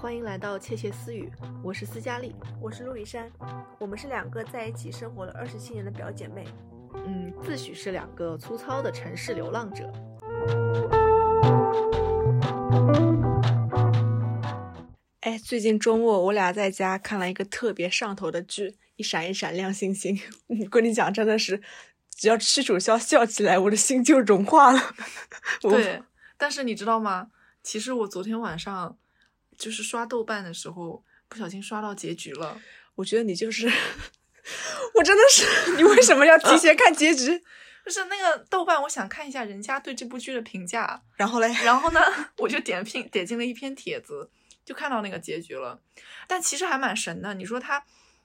[0.00, 1.28] 欢迎来到窃窃私语，
[1.60, 3.28] 我是斯嘉丽，我是陆离山，
[3.80, 6.46] 我们是两个在一起生活了二十七年的表姐妹，
[6.94, 9.92] 嗯，自诩是两个粗糙的城市流浪者。
[15.22, 20.14] 哎，最近周末我俩在家看了一个特别上头的剧，《一闪一闪亮星星》。
[20.46, 21.60] 我跟你讲，真的是，
[22.08, 24.80] 只要屈楚萧笑起来，我的心就融化了。
[25.60, 26.00] 对，
[26.36, 27.30] 但是你知道吗？
[27.64, 28.96] 其实我昨天晚上
[29.58, 32.60] 就是刷豆瓣的时候，不小心刷到结局了。
[32.94, 33.66] 我觉得你就是，
[34.94, 37.42] 我真的是，你为什么要提前看结局？
[37.84, 41.02] 就是那个豆瓣，我想看一下人家对这部剧的评价。
[41.16, 42.00] 然后嘞，然后呢，
[42.38, 44.30] 我就点评点进了一篇帖子，
[44.64, 45.80] 就看到那个结局了。
[46.26, 47.32] 但其实还蛮神的。
[47.34, 47.82] 你说他，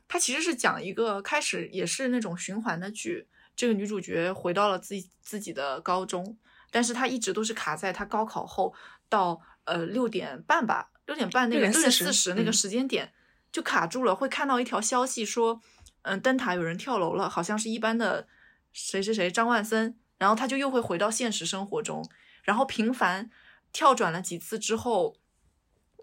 [0.07, 3.27] 他其实是讲一个开始也是那种循环的剧。
[3.55, 6.37] 这个女主角回到了自己自己的高中，
[6.71, 8.73] 但是她一直都是卡在她高考后
[9.07, 13.11] 到呃六点半吧，六点半那个六点四十那个时间点
[13.51, 14.15] 就卡住了。
[14.15, 15.61] 会看到一条消息说，
[16.03, 18.27] 嗯，灯塔有人跳楼了，好像是一般的
[18.71, 19.97] 谁谁谁张万森。
[20.19, 22.07] 然后他就又会回到现实生活中，
[22.43, 23.29] 然后频繁
[23.73, 25.17] 跳转了几次之后，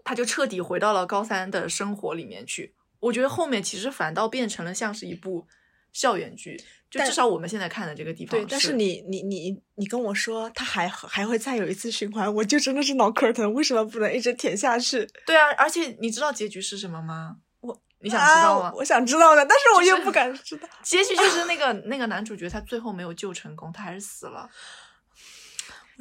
[0.03, 2.75] 他就彻底回到了高三的生活里面去。
[2.99, 5.47] 我觉得后面其实反倒变成了像是一部
[5.91, 8.37] 校园剧，就至少我们现在看的这个地方。
[8.37, 13.53] 对，但是你你你你跟我说他还还会再有一次循环，我就真的是脑壳疼。
[13.53, 15.07] 为什么不能一直舔下去？
[15.25, 17.37] 对啊，而且你知道结局是什么吗？
[17.61, 18.73] 我你想知道吗？
[18.75, 20.67] 我想知道的，但是我又不敢知道。
[20.83, 24.49] 结局就 是那个那个男主角他最后没有救成功，他还是死了。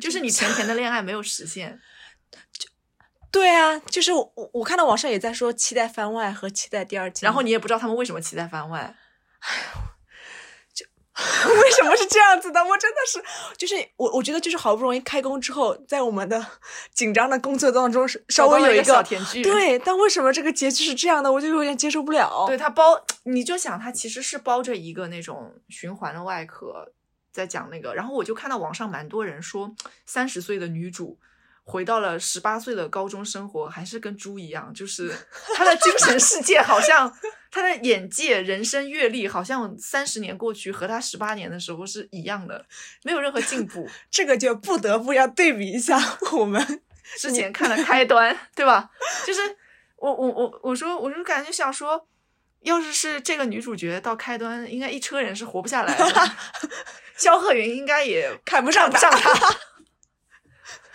[0.01, 1.79] 就是你甜甜的恋爱没有实现，
[2.59, 2.69] 就
[3.31, 8.97] 对啊，就是我我我看到网上也在说期待番外和期待第二季，然后你也不知道他们为什么期待番外，
[9.41, 9.90] 就
[11.63, 12.65] 为什么是这样子的？
[12.65, 13.23] 我真的是，
[13.57, 16.45] 就是我我觉得就是好不容易开工之后，在我们的
[16.93, 21.31] 紧张的工作当中稍微有一个小甜剧，对，但为什么这个结局是这样的？
[21.31, 22.45] 我就有点接受不了。
[22.47, 26.93] 对他包，你就想他其实是包着一个那种循环的外壳。
[27.33, 29.73] 在讲那个，然后我就看到网上蛮多人说，
[30.05, 31.17] 三十岁的女主
[31.65, 35.15] 回到了十八岁的高中生活，还是跟猪一样，就是
[35.55, 37.13] 他的精神世界好像
[37.51, 42.65] 他的眼界、人生阅历好像三十年过去和他十八年的时候是一样的，
[43.05, 43.89] 没有任何进步。
[44.11, 45.99] 这个就不得不要对比一下
[46.33, 46.83] 我们
[47.17, 48.91] 之前看的开端，对吧？
[49.27, 49.41] 就是
[49.97, 52.07] 我我我我说，我就感觉想说，
[52.63, 56.05] 要是是这个女主角到开端，应该一车人是活不下来的。
[57.17, 59.35] 萧鹤云应该也看不上上他，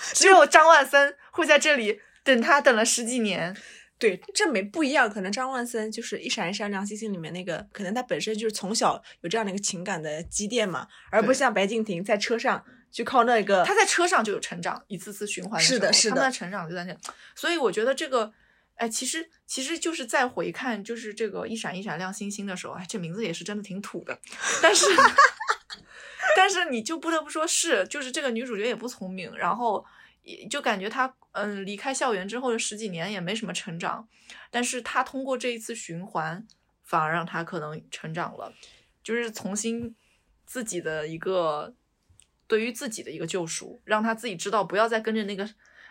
[0.14, 3.56] 只有张万森会在这里等他，等了十几年。
[3.98, 5.10] 对，这没不一样。
[5.10, 12.62] 可能张万森就是《一闪一闪亮星星》里面那个，可能他本身就是从小有这样的一个情感的积淀嘛，而不像白敬亭在车上
[12.92, 13.64] 就靠那个。
[13.64, 15.62] 他在车上就有成长，一次次循环。
[15.62, 16.96] 是的，是的，他们的成长就在那。
[17.36, 18.34] 所以我觉得这个，
[18.76, 24.20] 哎，其实其实就是在回看，就是这个《一闪一闪亮星星》的时候，哎，这名字也是真的挺土的，
[24.62, 24.86] 但是。
[26.38, 29.86] 但是你就不得不说是，就是这个女主角也不聪明，然后也
[30.50, 34.08] 就感觉他嗯离开校园之后的十几年也没什么成长，
[34.50, 36.46] 但是他通过这一次循环，
[36.84, 38.54] 反而让他可能成长了，
[39.04, 39.96] 就是重新
[40.46, 41.74] 自己的一个
[42.48, 45.48] 对于自己的一个救赎，让他自己知道不要再跟着那个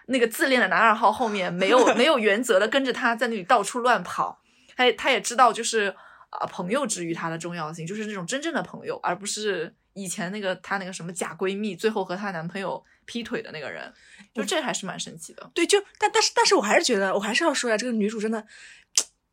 [0.06, 4.41] 那个自恋的男二号后面没有没有原则的跟着他在那里到处乱跑，
[4.77, 5.94] 他也他也知道就是
[6.31, 9.75] 啊朋友之于他的重要性，就是那种真正的朋友，而不是。
[9.97, 13.93] 以前那个她那个什么假闺蜜，最后和她男朋友劈腿的那个人，
[14.35, 15.51] 就这还是蛮神奇的。
[15.55, 18.47] 对，就但但是但是我还是觉得，我还是要说呀，这个女主真的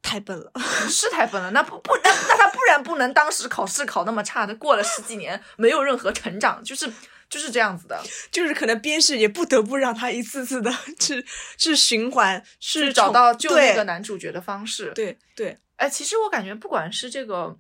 [0.02, 0.52] 太笨了，
[0.90, 1.52] 是太笨了。
[1.52, 6.92] 那不不那那她不然不能当时考试考那么差的，过了十几年没有任何成长，就是
[7.30, 8.02] 就是这样子的。
[8.32, 11.26] 就是可能编剧也不得不让她一次次的去
[11.58, 14.92] 去循环，去找到救那个男主角的方式。
[14.94, 17.58] 对对，哎，其实我感觉不管是这个。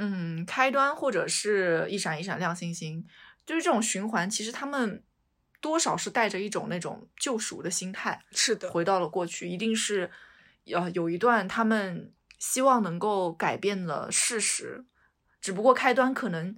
[0.00, 3.04] 嗯，开端或者是一闪一闪亮星星，
[3.44, 5.02] 就是这种循环，其实他们
[5.60, 10.10] 多少是带着一种那种救赎的心态，是的，回到了过去，一定是
[10.66, 14.84] 呃有一段他们希望能够改变了事实，
[15.40, 16.56] 只不过开端可能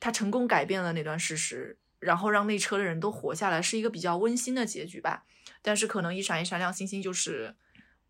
[0.00, 5.24] 他成功改变了那段事实，然后让那车的人都活下来，是一个比较温馨的结局吧。
[5.62, 7.56] 但是可能一闪一闪亮星星就是。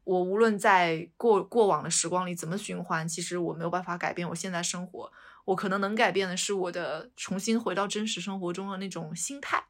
[0.04, 5.12] 我无论在过过往的时光里怎么循环，其实我没有办法改变我现在生活。
[5.44, 9.66] 我可能能改变的是我的重新回到真实生活中的那种心态。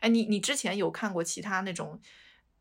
[0.00, 1.98] 哎，你你之前有看过其他那种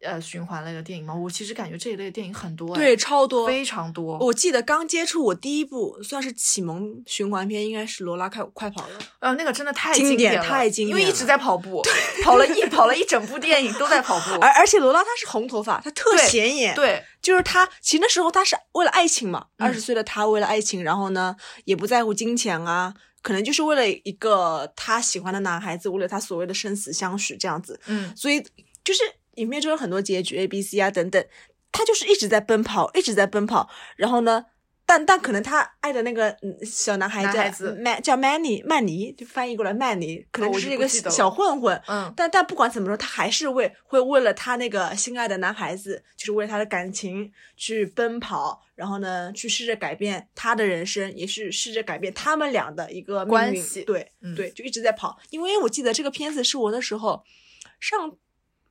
[0.01, 1.15] 呃循环类的电影吗？
[1.15, 4.17] 我其实感觉这一类的电影很多，对，超多，非常多。
[4.19, 8.99] 我记得刚接触我第一部算是启蒙循环片，应该是《罗拉快快跑》了。
[9.19, 11.81] 呃，那个真的太经典了，太经典，因为一直在跑步，
[12.23, 14.35] 跑了一跑了一整部电影都在跑步。
[14.41, 16.75] 而而且罗拉她是红头发，她特显眼。
[16.75, 21.35] 对，就是她，其实那时候她是为了爱情嘛，二十岁的她为了爱情，然后呢
[21.65, 27.79] 也不在乎金钱啊，可能就是为了一个他喜欢的男孩子，为了他所谓的生死相许这样子。
[27.87, 28.41] 嗯，所以
[28.83, 29.01] 就是
[29.35, 31.25] 影片中有很多结局 A、B、C 啊等等。
[31.69, 34.45] 他就是一直在奔跑，一直在奔跑，然后呢，
[34.87, 36.33] 但但可能他爱的那个
[36.65, 41.79] 小男孩叫曼叫曼尼曼尼，就翻译过来曼尼，可能是一个小混混。
[41.87, 53.83] 嗯，但但不管怎么说，他还是为会为了他那个心爱的男孩子，就是为了他的感情去奔跑，然后呢，去试着改变他的人生，也是试着改变他们俩的一个关系。
[53.83, 55.19] 对，对，就一直在跑。
[55.31, 57.25] 因为我记得这个片子是我那时候
[57.79, 58.17] 上。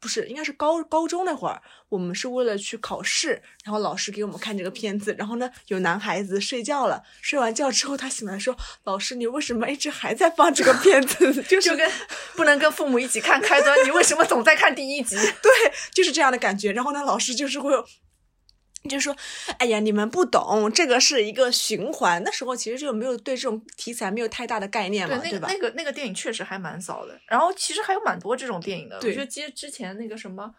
[0.00, 11.43] 不是，应该是高高中那会儿，我们是为了去考试，然后老师给我们看这个片子，然后呢，有男孩子睡觉了，睡完觉之后他醒来说：“老师，你为什么一直还在放这个片子？
[11.44, 11.90] 就是跟
[12.37, 15.16] 不能跟父母一起看开端，你为什么总在看第一集？
[15.43, 15.50] 对，
[15.93, 16.72] 就是这样的感觉。
[16.72, 17.72] 然后呢，老师就是会。
[18.88, 19.17] 就说，
[19.59, 22.23] 哎呀，你们不懂，这个是一个循环。
[22.25, 25.49] 那时候其实就没有对这种题材没有太大的概念嘛，对吧？
[25.50, 27.19] 那个那个电影确实还蛮早的。
[27.27, 28.97] 然后其实还有蛮多这种电影的。
[28.97, 30.55] 我觉得之之前那个什么，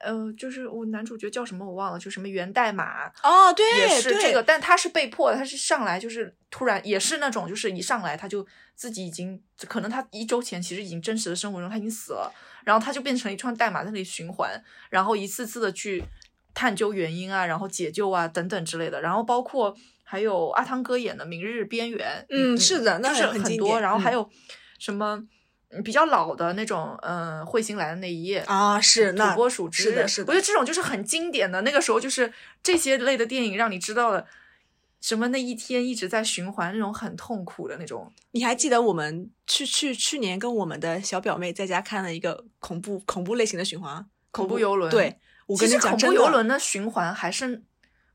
[0.00, 12.32] 呃，就是我男主角叫什么我忘了，就什么源代码哦，对，也是这个，但他是被迫，他是上来就是突然也是那种，就是一上来他就自己已经可能他一周前其实已经真实的生活中他已经死了，
[12.64, 16.04] 然后他就变成一串代码在那里循环，然后一次次的去。
[16.54, 23.80] 探究原因啊，然后解救啊，等等之类的，然后包括还有阿汤哥演的《明日边缘》，嗯，是的，那是很多。
[23.80, 24.28] 然后还有
[24.78, 25.22] 什么
[25.84, 30.32] 比较老的那种，嗯，彗星来的那一夜啊，是土拨鼠之日，是的。
[30.32, 32.32] 我觉得这种就是很经典的，那个时候就是
[32.62, 34.26] 这些类的电影，让你知道了
[35.00, 38.12] 什么那一天一直在循环那种很痛苦的那种。
[38.32, 45.16] 你还记得我们去去去年跟我们的小表妹在家看了一个恐怖恐怖类型的循环，恐怖游轮，对。
[45.56, 47.62] 其实恐怖游轮的循环还是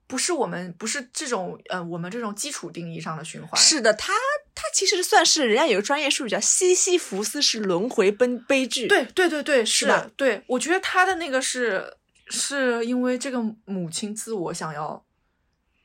[0.07, 3.59] 不是我们不是这种呃我们这种基础定义上的循环。
[3.59, 4.13] 是的，它
[4.53, 8.87] 它其实算是人家有个专业术语叫西西弗斯是轮回悲悲剧。
[8.87, 11.97] 对对对对，是的，对，我觉得他的那个是
[12.29, 15.03] 是因为这个母亲自我想要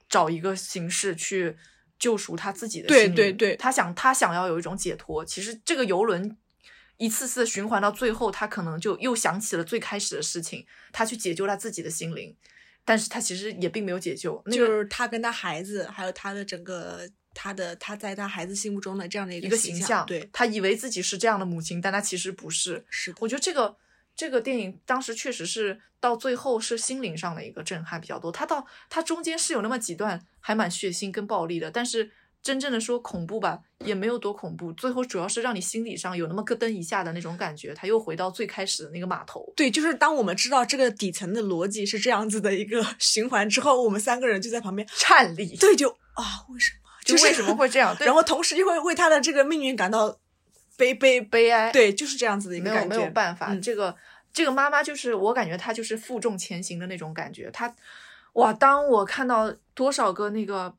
[0.09, 1.57] 找一个形式去
[1.99, 5.25] 救赎他自己的心灵，对对对，他想他想要有一种解脱。
[5.25, 6.37] 其实这个游轮。
[7.01, 12.37] 一次次循环到最后，他可能就又想起了最开始的事情，他去解救他自己的心灵，
[12.85, 22.85] 但是他其实也并没有解救，就是他跟他孩子，还有他的整个他的他在他孩子心目中的这样的一个形象，对他以为自己是这样的母亲，但他其实不是。
[22.91, 23.75] 是，我觉得这个
[24.15, 32.13] 这个电影当时确实是到最后是心灵上的一个震撼比较多，他到他中间是有那么几段还蛮血腥跟暴力的，但是。
[32.43, 34.73] 真正的说恐怖吧，也没有多恐怖。
[34.73, 39.53] 最后主要是让你心理上有那么咯噔一下的那种感觉，他又回到最开始的那个码头。
[39.55, 45.55] 对，就是当我们知道这个底层的逻辑是这样子的一个 循环之后，我们三个人就在旁边颤栗。
[45.57, 46.81] 对，就啊，为什么？
[47.05, 47.95] 就为什么会这样？
[48.01, 50.19] 然后同时又会为他的这个命运感到
[50.79, 51.71] 悲悲悲哀。
[51.71, 52.89] 对，就是这样子的一个感觉。
[52.89, 53.95] 没有没有办法，这个
[54.33, 57.51] 这个妈妈就是我感觉她就是负重前行的那种感觉。
[57.51, 57.75] 她
[58.33, 60.75] 哇，当我看到多少个那个。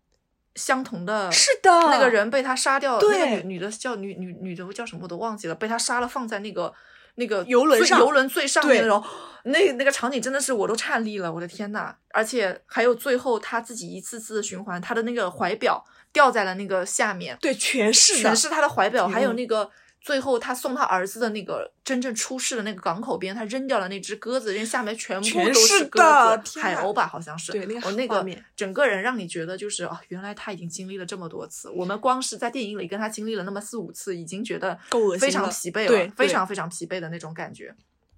[0.56, 6.74] 相同的，是的，那个人被他杀掉，那个女女的叫女女女的叫什么我都忘记了，被他杀了，放在那个
[7.16, 9.04] 那个游轮上，游轮最上面的时候，
[9.46, 11.96] 那那个场景真的是我都颤栗了，我的天呐！
[12.14, 19.70] 而且还有最后他自己一次次的循环，他的那个怀表掉在了那个下面，对，全是全是他的怀表，还有那个。
[20.02, 27.52] 最后，他送他儿子的那个真正出事的那个港口边，他扔掉了那只鸽子，扔下面全部都是鸽子，海鸥吧，好像是。
[27.52, 31.70] 对，那个那个整个人让你觉得就是啊，原来他已经经历了这么多次。
[31.70, 37.72] 我们光是在电影里跟他经历了那么四五次，已经觉得够恶心非常疲惫了，非常非常疲惫的那种感觉。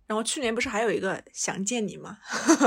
[0.08, 2.18] 然后去年不是还有一个想见你吗？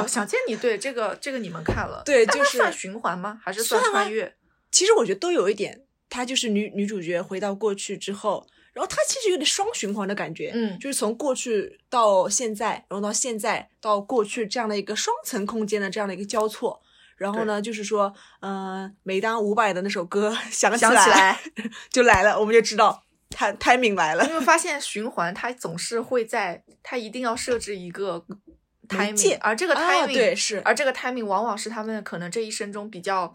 [0.07, 2.03] 想见你，对这个这个你们看了？
[2.05, 3.41] 对，就是算循环吗？
[3.43, 4.37] 还是算穿越？
[4.71, 8.47] 其实我觉得都有一点，他就是女女主角回到过去之后。
[8.77, 16.83] 然后它其实有点双循环的感觉，嗯，就是从过去到现在，然后到现在到过去这样的一个双层空间的这样的一个交错。
[17.17, 21.41] 然后呢，就是说，嗯，每当伍佰的那首歌 响起来，
[21.89, 24.29] 就来了，我们就知道他 timing 来了。
[24.29, 28.23] 因为发现循环它总是会在，它一定要设置一个
[28.87, 33.35] timing，而这个 timing 对是，而这个 timing 往往是他们可能这一生中比较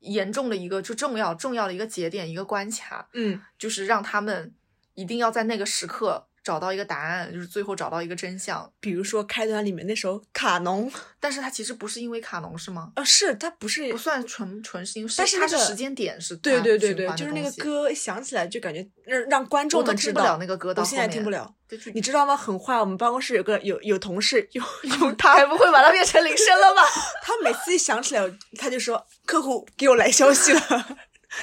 [0.00, 4.52] 严重的一个就重要重要的一个节点一个关卡，嗯，就是让他们。
[5.00, 8.70] 一定要在那个时刻找到一个答案，就是最后找到一个真相。
[8.80, 12.92] 比如说开端里面那首卡农， 但是它其实不是因为卡农是吗？
[12.96, 21.54] 呃，是它不是不算纯纯是因为，但是那个它是时间点是对对对对，就是那个，歌一响起来就感觉让让观众都们知道听不了那个歌到我现在听不了。
[21.94, 22.36] 你知道吗？
[22.36, 26.82] 很坏，我们办公室有个有有同事有 有他，还，不会把它变成铃声了吧？
[27.22, 28.28] 他每次一想起来，
[28.58, 30.60] 他就说客户给我来消息了，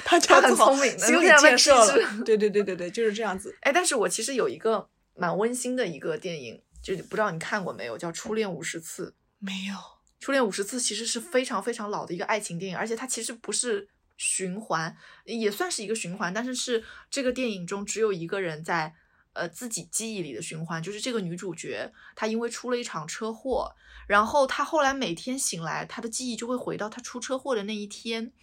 [0.04, 1.96] 他就他很聪明的心理建设了。
[2.26, 3.58] 对对对对对，就是这样子。
[3.62, 9.10] 哎，但是我其实有一个蛮温馨的一个电影，就是不知道你看过没有，叫《初恋五十次》。
[9.40, 9.74] 没有，
[10.20, 18.94] 《初恋五十次》其实是非常非常老的一个爱情电影，而且它其实不是循环，也算是一个循环，但是是这个电影中只有一个人在
[19.34, 23.74] 呃自己记忆里的循环，就是这个女主角，她因为出了一场车祸，
[24.08, 28.34] 然后她后来每天醒来，她的记忆就会回到她出车祸的那一天。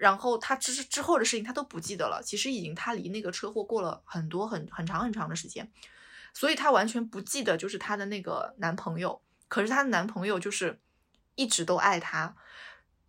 [0.00, 5.70] 然后她之之后的事情她都不记得了，其实已经她离那个车祸过了很多很很长很长的时间，
[6.32, 10.80] 所以她完全不记得就是她的那个男朋友，可是她的男朋友就是
[11.34, 12.34] 一直都爱她，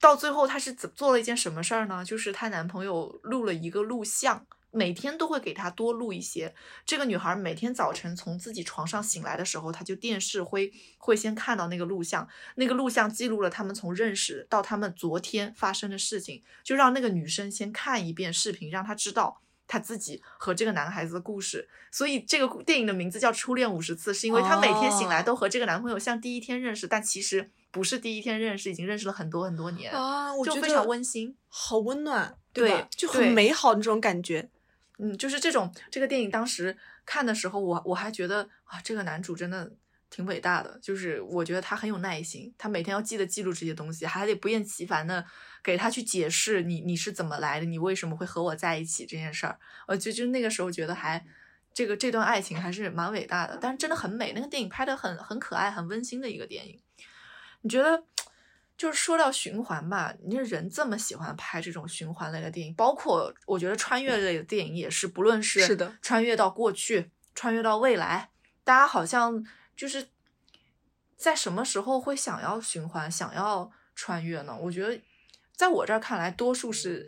[0.01, 2.03] 到最后她是怎做了一件什么事儿呢？
[2.03, 6.55] 就是她男朋友录了一个录像，每天都会给她多录一些。
[6.85, 19.41] 这个女孩每天早晨从自己床上醒来的时候，她就电视会会先看到那个录像，那个录像记录了他们从认识到他们昨天发生的事情，就让那个女生先看一遍视频，让她知道。
[19.67, 31.33] 她自己和这个男孩子的故事，所以这个电影的名字叫《初恋五十次》，是因为她每天醒来哦都和这个男朋友像第一天认识，但其实不是第一天认识，已经认识了很多很多年，啊，我觉得就非常温馨。
[31.47, 32.87] 好温暖，对吧？
[32.91, 34.49] 就很美好那种感觉。
[35.03, 36.77] 嗯，就是这种这个电影当时
[37.07, 39.71] 看的时候，我我还觉得啊，这个男主真的
[40.11, 45.25] 挺伟大的，就是我觉得他很有耐心，他每天要记得记录这些东西，还得不厌其烦的
[45.63, 49.57] 给他去解释你你是怎么来的，你为什么会和我在一起这件事儿。
[49.87, 51.25] 我就就那个时候觉得还
[51.73, 56.79] 这个这段爱情还是蛮伟大的，但是真的很美，那个电影拍的很很可爱，很温馨的一个电影。
[57.61, 58.03] 你觉得？
[58.77, 68.31] 就是说到循环吧，你这人这么喜欢拍这种循环类的电影，包括我觉得穿越类的电影也是，不论是是的穿越到过去，穿越到未来，
[68.63, 70.07] 大家好像就是
[71.15, 74.57] 在什么时候会想要循环，想要穿越呢？
[74.59, 74.99] 我觉得
[75.55, 77.07] 在我这儿看来，多数是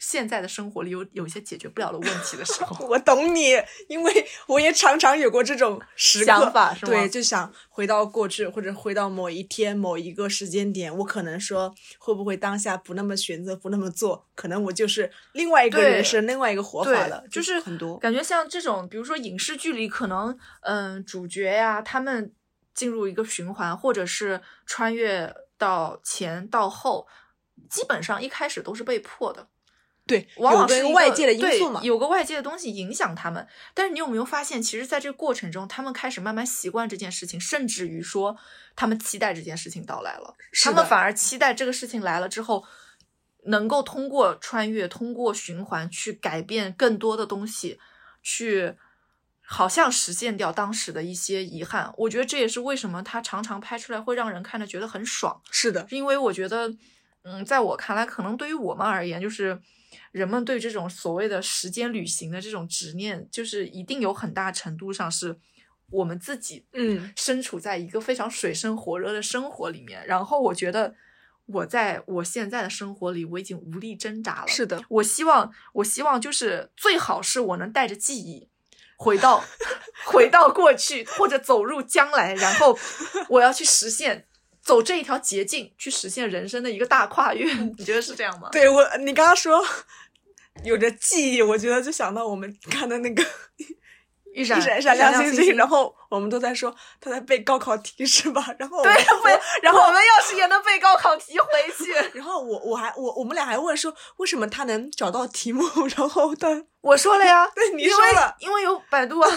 [0.00, 2.84] 现在的生活里有有一些解决不了的问题的时候。
[2.88, 3.50] 我懂你，
[3.86, 17.98] 因为我也常常有过这种想法是吗对，就想回到过去，或者回到某一天、某一个时间点，我可能说会不会当下不那么选择，不那么做，可能我就是另外一个人生，另外一个活法了，就是很多。
[17.98, 22.32] 感觉像这种，比如说影视剧里，可能嗯、主角呀，他们
[22.72, 27.06] 进入一个循环，或者是穿越到前到后，
[27.68, 29.48] 基本上一开始都是被迫的。
[30.10, 31.80] 对，往往有是外界的因素嘛。
[31.82, 33.46] 有个外界的东西影响他们。
[33.72, 38.36] 但是你有没有发现，其实在这个过程中，他们开始慢慢习惯这件事情，甚至于说
[38.74, 42.64] 他们期待这件事情到来了，他们反而期待这个事情来了之后，
[43.44, 47.78] 能够通过穿越、通过循环去改变更多的东西，
[48.22, 48.74] 去
[49.40, 51.92] 好像实现掉当时的一些遗憾。
[51.96, 55.40] 我觉得这也是为什么他常常拍出来会让人看着觉得很爽。
[55.50, 56.72] 是的，是因为我觉得，
[57.22, 59.60] 嗯，在我看来，可能对于我们而言，就是
[60.12, 65.38] 人们对这种所谓的时间旅行的这种执念，就是一定有很大程度上是
[65.90, 70.06] 我们自己，嗯，身处在一个非常水深火热的生活里面。
[70.06, 70.94] 然后我觉得，
[71.46, 74.48] 我在我现在的生活里，我已经无力挣扎了。
[74.48, 78.48] 是的，我希望，我希望就是最好是我能带着记忆。
[78.96, 79.42] 回到
[80.04, 82.78] 回到过去，或者走入将来，然后
[83.30, 84.26] 我要去实现
[84.70, 87.52] 走这一条捷径，去实现人生的一个大跨越。
[87.76, 88.48] 你觉得是这样吗？
[88.52, 89.60] 对我，你刚刚说
[90.62, 93.20] 有着记忆，我觉得就想到我们看的那个
[94.32, 98.46] 一闪一闪一闪亮星星星，然后我们都在说他在背高考题是吧？
[98.60, 101.46] 然后对背，然后我们要是也能背高考题回
[101.76, 105.64] 去， 然后我我还我我们俩还问说为什么他能找到题目，
[105.96, 106.46] 然后他
[106.80, 109.28] 我说了呀， 对你因为说了，因为有百度啊，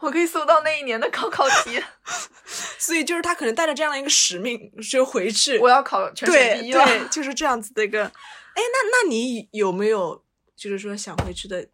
[0.00, 1.82] 我可以搜到那一年的高考题，
[2.78, 6.84] 所以就是他可能带着这样的一个使命就回去，我要考全省对第一了。
[6.84, 8.04] 对，就是这样子的一个。
[8.04, 10.22] 哎，那那你有没有
[10.54, 11.66] 就是说想回去的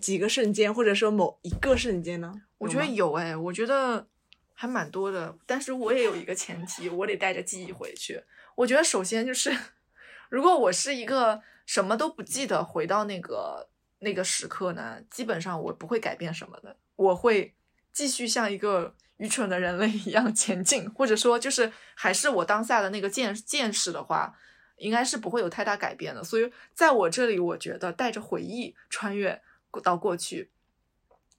[0.00, 2.34] 几个瞬间，或者说某一个瞬间呢？
[2.58, 4.06] 我觉得有哎，我觉得
[4.52, 8.22] 还蛮多的，但是我也有一个前提，我得带着记忆回去。
[8.56, 9.56] 我觉得首先就是，
[10.28, 17.54] 如果我是一个什么都不记得回到那个那个时刻呢，基本上我不会改变什么的，我会
[17.92, 24.36] 继续像一个愚蠢的人类一样前进，或者说就是还是我当下的那个见见识的话，
[24.76, 26.22] 应该是不会有太大改变的。
[26.22, 29.42] 所以在我这里，我觉得带着回忆穿越
[29.82, 30.50] 到过去。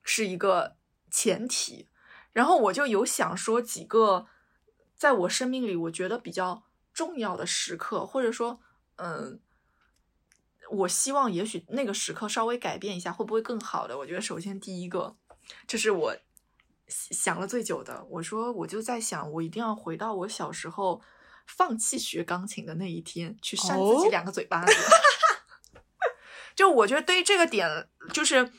[0.02, 0.76] 是一个
[1.12, 1.88] 前提。
[2.32, 4.26] 然后我就有想说几个
[4.96, 6.64] 在我生命里我觉得比较
[6.94, 8.60] 重要的时刻，或者说，
[8.96, 9.40] 嗯，
[10.72, 14.00] 我希望也许那个时刻稍微改变一下，会不会更好的？
[14.00, 15.16] 我觉得首先第一个，
[15.68, 16.16] 这是我
[16.88, 18.06] 想了最久的。
[18.10, 21.02] 我说我就在想，我一定要回到我小时候
[21.48, 24.74] 放弃学钢琴的那一天，去扇自己哦两个嘴巴子。
[26.56, 28.52] 就我觉得对于这个点，就是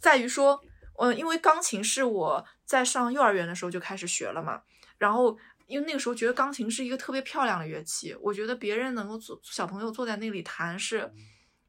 [0.00, 0.60] 在于说，
[0.98, 4.62] 嗯，因为钢琴是我在上幼儿园的时候就开始学了嘛，
[4.98, 11.12] 然后因为那个时候觉得钢琴是一个特别漂亮的乐器，我觉得别人能够坐小朋友坐在那里弹是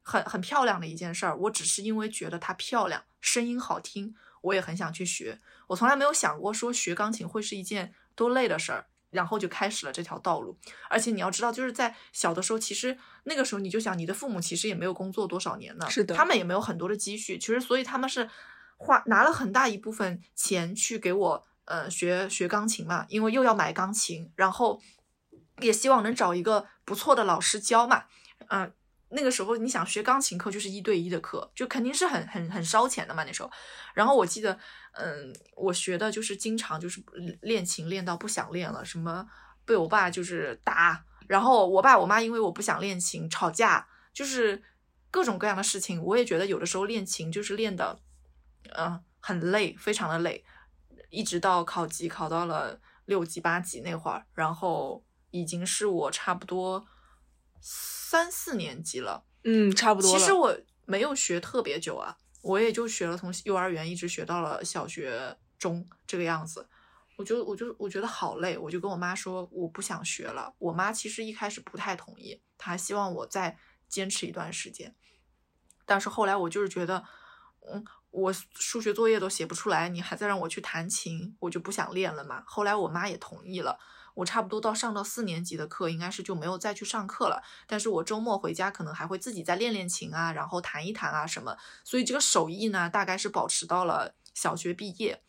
[0.01, 8.86] 很很漂亮的一件事儿，我只是因为觉得它漂亮，声音好听，我也很想去学，我从来没有想过说学钢琴会是一件多累的事儿。
[9.12, 10.55] 然后就开始了这条道路，
[10.88, 18.29] 而且你要知道，就是在小的时候，其实那个时候你就想，你的父母其实也没有工作多少年呢，是的他们也没有很多的积蓄，其实所以他们是
[18.77, 24.79] 花拿了很大一部分钱去给我呃学学钢琴嘛，因为又要买钢琴，然后
[25.60, 28.03] 也希望能找一个不错的老师教嘛，
[28.50, 28.72] 嗯、
[29.10, 33.51] 那个时候你想学钢琴课就是一对一的课，就肯定是很很很烧钱的嘛那时候。
[33.94, 34.58] 然后我记得，
[34.94, 37.04] 嗯，我学的就是经常就是
[37.42, 39.28] 练琴练到不想练了，什么
[39.66, 44.62] 被我爸就是打，然后我爸我妈因为我不想练琴吵架，就是
[45.10, 46.01] 各种各样的事情。
[46.04, 48.00] 我也觉得有的时候练琴就是练的，
[48.78, 50.46] 嗯、很累，非常的累，
[51.10, 56.86] 一直到考级考到了六级八级那会儿，然后已经是我差不多
[57.62, 59.25] 三四年级了。
[59.44, 60.12] 嗯，差不多。
[60.12, 66.68] 其实我没有学特别久啊，我也就学了从幼儿园一直学到了小学中这个样子。
[67.18, 70.54] 我就我就我觉得好累，我就跟我妈说我不想学了。
[70.58, 73.58] 我妈其实一开始不太同意，她还希望我再
[73.89, 74.96] 坚持一段时间。
[75.86, 77.04] 但是后来我就是觉得，
[77.70, 82.42] 嗯，我数学作业都写不出来，你还在让我去弹琴，我就不想练了嘛。
[82.46, 83.78] 后来我妈也同意了，
[84.13, 87.42] 我差不多到上到四年级的课，应该是就没有再去上课了。
[87.68, 91.58] 但是我周末回家可能还会自己再练练琴啊，然后弹一弹啊什么。
[91.84, 95.22] 所以这个手艺呢，大概是保持到了小学毕业，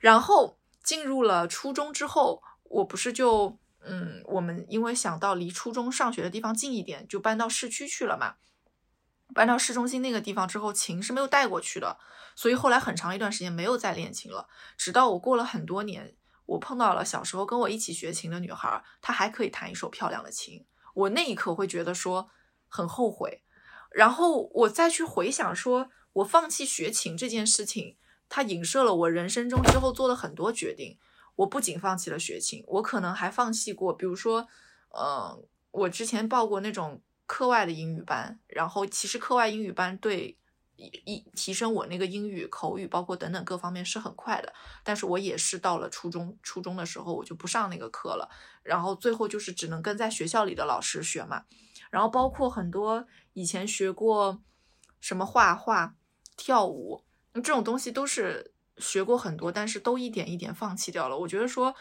[0.00, 8.34] 然后进入了初中之后，我不是就嗯，我们因为想到离初中上学的地方近一点，就搬到市区去了嘛。
[9.34, 11.98] 搬到市中心那个地方之后，琴是没有带过去的，
[12.36, 14.46] 所以后来很长一段时间没有再练琴了。
[14.76, 16.14] 直到我过了很多年，
[16.46, 20.64] 我碰到了小时候跟我一起学琴的女孩，她还可以弹一手漂亮的琴。
[20.94, 22.28] 我那一刻会觉得说
[22.68, 23.42] 很后悔，
[23.90, 27.96] 然后我再去回想说，我放弃学琴这件事情，
[28.28, 30.98] 它影射了我人生中之后做的很多决定。
[31.36, 34.46] 我不仅放弃了学琴，我可能还放弃过，比如说，
[34.90, 40.36] 嗯、我之前报过那种课外的英语班，然后其实课外英语班对
[41.04, 44.52] 一提升我那个英语口语，包括等等各方面是很快的。
[44.82, 48.28] 但是我也是到了初中，初中的时候我就不上那个课了，
[48.62, 51.44] 然后最后就是只能跟在学校里的老师学嘛。
[51.90, 54.40] 然后包括很多以前学过
[55.00, 55.94] 什么画画、
[56.36, 61.18] 跳舞这种东西都是学过很多，但是都一点一点放弃掉了。
[61.18, 61.74] 我觉得说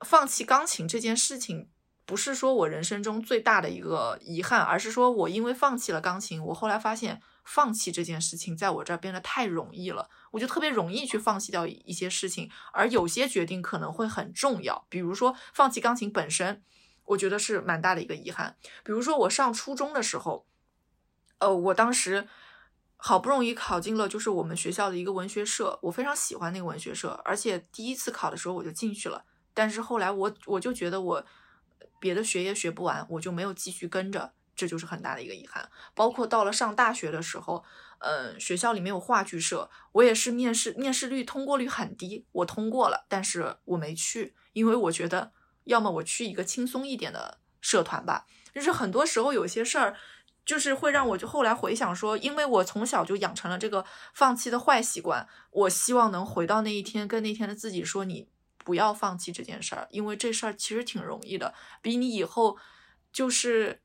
[0.00, 1.68] 放弃钢琴这件事情，
[2.06, 16.62] 不是说我人生中最大的一个遗憾，而是说我因为放弃了钢琴，我后来发现放弃这件事情在我这儿变得太容易了，我就特别容易去放弃掉一些事情，而有些决定可能会很重要，比如说放弃钢琴本身，
[17.04, 18.56] 我觉得是蛮大的一个遗憾。
[18.84, 20.46] 比如说我上初中的时候，
[21.38, 22.28] 呃，我当时
[22.96, 29.24] 好不容易考进了就是我们学校的一个文学社，我非常喜欢那个文学社，而且第一次考的时候我就进去了。
[29.52, 31.26] 但是后来我我就觉得我
[31.98, 35.68] 别的学业学不完，我就没有继续跟着，这就是很大的一个遗憾。
[35.94, 37.64] 包括到了上大学的时候，
[37.98, 45.32] 嗯，学校里面有话剧社，我也是面试面试率通过率很低，我通过了，但是我没去，因为我觉得
[45.64, 49.96] 要么我去一个轻松一点的社团吧，就是很多时候有些事儿。
[50.44, 62.58] 就是会让我就后来回想说，因为我从小就养成了这个放弃的坏习惯，我希望能回到那一天，跟那天的自己说，你不要放弃这件事儿，因为这事儿其实挺容易的，比你以后
[63.12, 63.80] 就是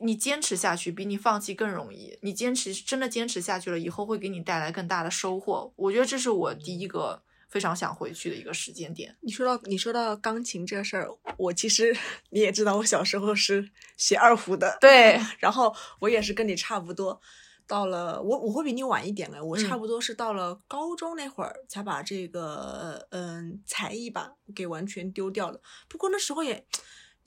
[0.00, 2.18] 你坚持下去，比你放弃更容易。
[2.22, 5.72] 你坚持真的坚持下去了，以后会给你带来更大的收获。
[5.76, 9.16] 我觉得这是我第一个非常想回去的一个时间点。
[9.20, 11.96] 你说到你说到钢琴这事儿，我其实
[12.30, 17.20] 你也知道，我小时候是学二胡的，对， 然后我也是跟你差不多，
[17.66, 25.60] 到了我我会比你晚一点哎，我嗯差不多是到了高中那会儿才把这个嗯才艺吧给完全丢掉了。
[25.88, 26.66] 不过那时候也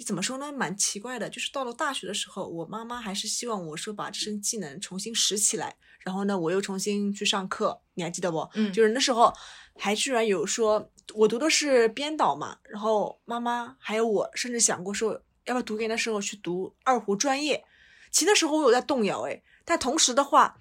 [0.06, 1.30] 怎么说呢，蛮奇怪的。
[1.30, 5.76] 就是到了大学的时候，我妈妈还是希望我说把这身技能重新拾起来。
[6.02, 8.48] 然后呢，我又重新去上课，你还记得不？
[8.54, 9.34] 嗯就是那时候
[9.78, 15.14] 还居然有说，我读的是编导嘛，然后妈妈还有我甚至想过说，
[15.46, 17.66] 要不要读研的时候去读二胡专业。
[18.10, 20.58] 其实那时候我有在动摇哎，但同时的话，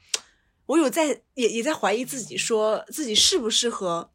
[0.67, 4.11] 我有在也也在怀疑自己，说自己适不适合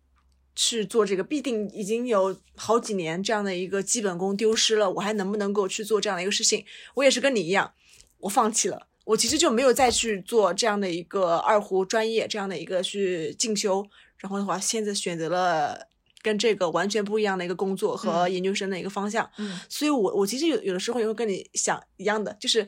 [0.55, 1.23] 去做这个。
[1.23, 6.65] 必定已经有好几年这样的一个基本功丢失了，我还能不能够去做这样的一个事情？
[6.95, 7.73] 我也是跟你一样，
[8.19, 8.87] 我放弃了。
[9.05, 13.85] 我其实就没有再去做这样的一个二胡专业，这样的一个去进修。
[14.17, 15.87] 然后的话，现在选择了
[16.21, 19.27] 跟这个完全不一样的一个工作和嗯研究生的一个方向。
[19.39, 22.67] 嗯所以我我其实有有的时候也会跟你想一样的，就是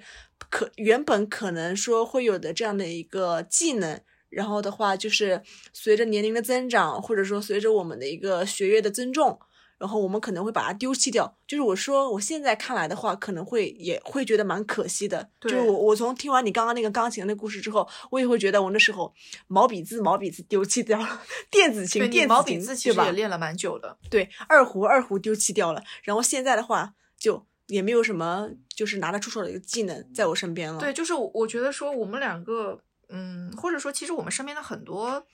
[0.49, 4.01] 可原本可能说会有的这样的一个技能，
[4.33, 5.41] 然后的话就是
[5.71, 9.39] 随着年龄的增长，或者说随着我们的一个学业的增重，
[9.77, 11.37] 然后我们可能会把它丢弃掉。
[11.47, 15.29] 就是我说我现在看来的话，可能会也会觉得蛮可惜的。
[15.41, 19.13] 就是我我从听完你刚刚那个钢琴的那故事之后，我也会觉得我那时候
[19.47, 23.97] 毛笔字毛笔字丢弃掉了，电子琴电子琴毛笔字其对吧实也练了蛮久的。
[24.09, 30.79] 对，二胡二胡丢弃掉了，然后现在的话就也没有什么就是拿得出手的一个技能在我身边了。
[30.79, 32.81] 对，就是我我觉得说我们两个，
[33.15, 35.27] 嗯，或者说其实我们身边的很多，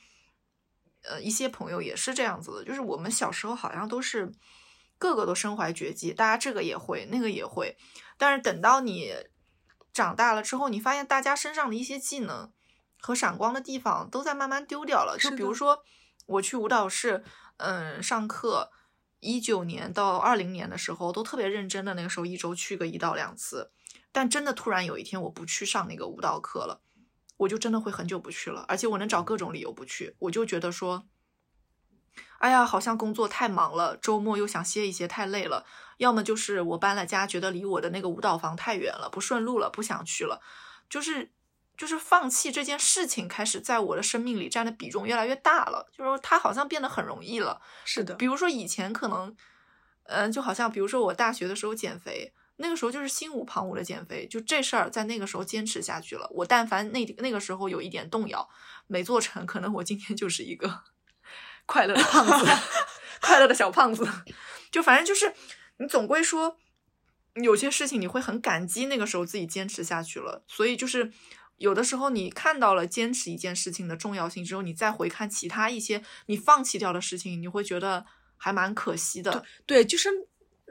[1.03, 4.31] 呃，一些朋友也是这样子的，就是我们小时候好像都是
[4.97, 7.77] 个个都身怀绝技，大家这个也会，那个也会，
[8.17, 9.13] 但是等到你
[9.93, 12.51] 长大了之后，你发现大家身上的一些技能
[12.99, 15.17] 和闪光的地方都在慢慢丢掉了。
[15.17, 15.83] 就比如说
[16.25, 17.23] 我去舞蹈室，
[17.57, 18.71] 嗯，上课。
[19.21, 23.69] 一九年到二零年的时候，都特别认真的，那个时候一周去个一到两次，
[24.13, 26.79] 但真的突然有一天我不去上那个舞蹈课了，
[27.39, 31.07] 我就真的会很久不去了，而且我能找各种理由不去，我就觉得说，
[32.39, 35.65] 哎呀，好像工作太忙了，周末又想歇一歇，太累了，
[35.99, 40.41] 要么就是我搬了家，觉得离我的那个舞蹈房太远了，不顺路了，不想去了，
[40.89, 41.31] 就是
[41.77, 47.61] 就是放弃这件事情开始在我的生命里占的比重越来越大了，就是它好像变得很容易了。
[47.85, 49.33] 是的比如说以前可能，
[50.03, 56.29] 嗯、就好像比如说我大学的时候减肥，那个时候就是心无旁骛的减肥，就这事儿在那个时候坚持下去了。
[56.31, 58.47] 我但凡那那个时候有一点动摇，
[58.87, 60.83] 没做成，可能我今天就是一个
[61.65, 62.45] 快乐的胖子，
[63.21, 64.07] 快乐的小胖子。
[64.71, 65.33] 就反正就是
[65.77, 66.57] 你总归说，
[67.35, 71.11] 有些事情你会很感激那个时候自己坚持下去了，所以就是。
[71.59, 78.05] 有的时候，你看到了坚持一件事情的重要性之后，你再回看其他一些你放弃掉的事情，你会觉得
[78.37, 79.43] 还蛮可惜的。
[79.65, 80.09] 对，就是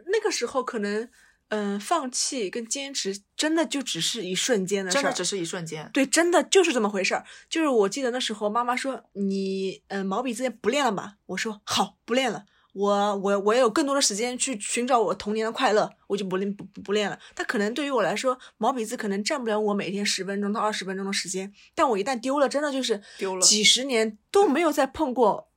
[0.06, 1.10] 那个时候可能，
[1.48, 5.88] 嗯、放弃跟坚持真的就只是一瞬间的事儿，真的只是一瞬间。
[5.92, 7.24] 对，真的就是这么回事儿。
[7.48, 11.14] 就是我记得那时候妈妈说你，嗯、毛笔字不练了吧？
[11.26, 12.44] 我说好，不练了。
[12.74, 17.18] 我我我也有更多的时间去寻找我童年的快乐，我就不练不不不练了。
[17.34, 21.52] 但可能对于我来说，毛笔字可能占不了我每天十分钟到二十分钟的时间。
[21.74, 25.48] 但我一旦丢了，真的就是丢了几十年都没有再碰过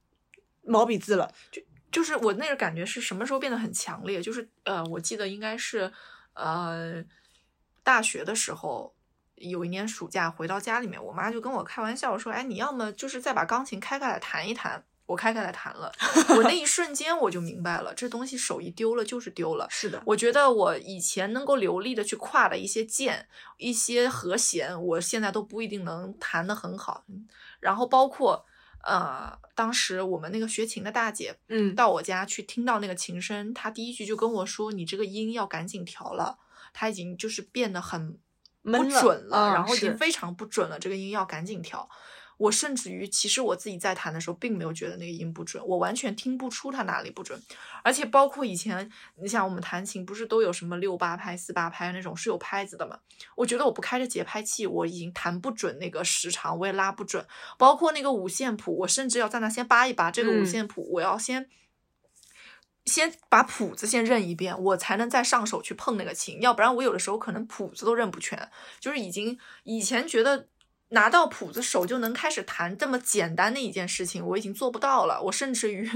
[0.63, 1.31] 毛笔字了。
[1.51, 1.61] 就
[2.03, 4.21] 是我那个感觉是什么时候变得很强烈？
[4.21, 5.91] 就是呃，我记得应该是
[6.33, 7.03] 呃
[7.83, 8.93] 大学的时候，
[9.35, 15.91] 有一年暑假回到家里面，我妈就跟我开玩笑说：“哎，你要么就是再把钢琴开开来弹一弹。”我开开来弹了，
[16.37, 19.67] 我那一瞬间我就明白了，这东西手一丢了就是丢了。
[19.69, 23.27] 是的，我觉得我以前能够流利的去跨的一些键、
[23.57, 27.03] 一些和弦，我现在都不一定能弹得很好。
[27.59, 28.45] 然后包括
[28.83, 36.37] 呃，当时我们那个学琴的大姐嗯，到我家去听到那个琴声，她第一句就跟我说：“你这个音要赶紧调了，
[36.73, 38.17] 它已经就是变得很
[38.63, 41.89] 不准了，啊然后已经非常不准了，这个音要赶紧调。”
[42.41, 47.39] 我甚至于，其实我自己在弹的时候，并没有觉得那个音不准，我完全听不出它哪里不准。
[47.83, 48.89] 而且包括以前，
[49.21, 52.97] 你想我们弹琴不是都有什么六八拍、四八拍那种是有拍子的嘛？
[53.35, 57.25] 我觉得我不开着节拍器，我已经弹不准那个时长，我也拉不准。
[57.57, 61.49] 包括那个五线谱，我甚至要在那先扒一扒这个五嗯线谱，我要先。
[62.87, 68.49] 先把谱子先认一遍，我才能再上手去碰那个琴，要不然我有的时候可能谱子都认不全。
[68.79, 70.47] 就是已经以前觉得
[70.91, 75.21] 拿到谱子手就能开始弹这么简单的一件事情，我已经做不到了。
[75.23, 75.89] 我甚至于，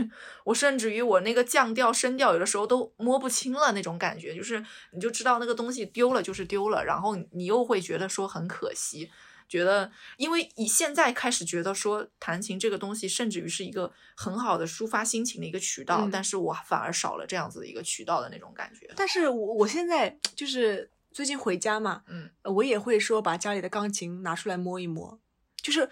[0.46, 9.12] 我甚至于我那个降调、升调有的时候都摸不清了那种感觉，就是你就知道那个东西丢了就是丢了，然后你又会觉得说很可惜。
[9.48, 18.92] 觉得，因为以现在开始觉得说弹琴这个东西，甚至于是一个很好的抒发心情的一个渠道，嗯但是我反而少了这样子的一个渠道的那种感觉。
[18.96, 25.17] 但是我我现在就是最近回家嘛，嗯，呃我也会说把家里的钢琴拿出来摸一摸，
[25.62, 25.89] 就是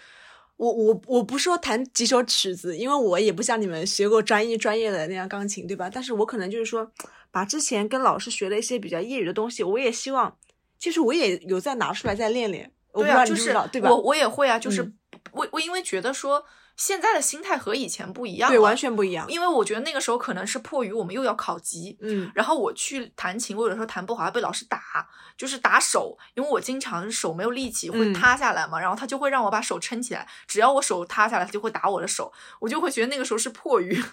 [0.57, 5.89] 我我我不说弹几首曲子，因为我也不像你们学过专业专业的那样钢琴，对吧？
[5.89, 6.91] 但是我可能就是说
[7.31, 10.37] 把之前跟老师学的一些比较业余的东西，我也希望，
[10.77, 12.69] 其实我也有再拿出来再练练。
[12.93, 13.89] 对啊，就是对吧？
[13.89, 14.93] 我我也会啊，就是嗯
[15.31, 16.43] 我我因为觉得说
[16.75, 19.25] 现在的心态和以前不一样对，完全不一样。
[19.29, 25.07] 因为我觉得那个时候可能是迫于我们又要考级，嗯，然后我去弹琴，我有的时候弹不好，还被老师打，
[25.37, 28.13] 就是打手，因为我经常手没有力气会嗯。
[28.13, 34.03] 塌下来嘛，然后他就会让我把手撑起来，只要我手塌下来，他就会打我的手，我就会觉得那个时候是迫于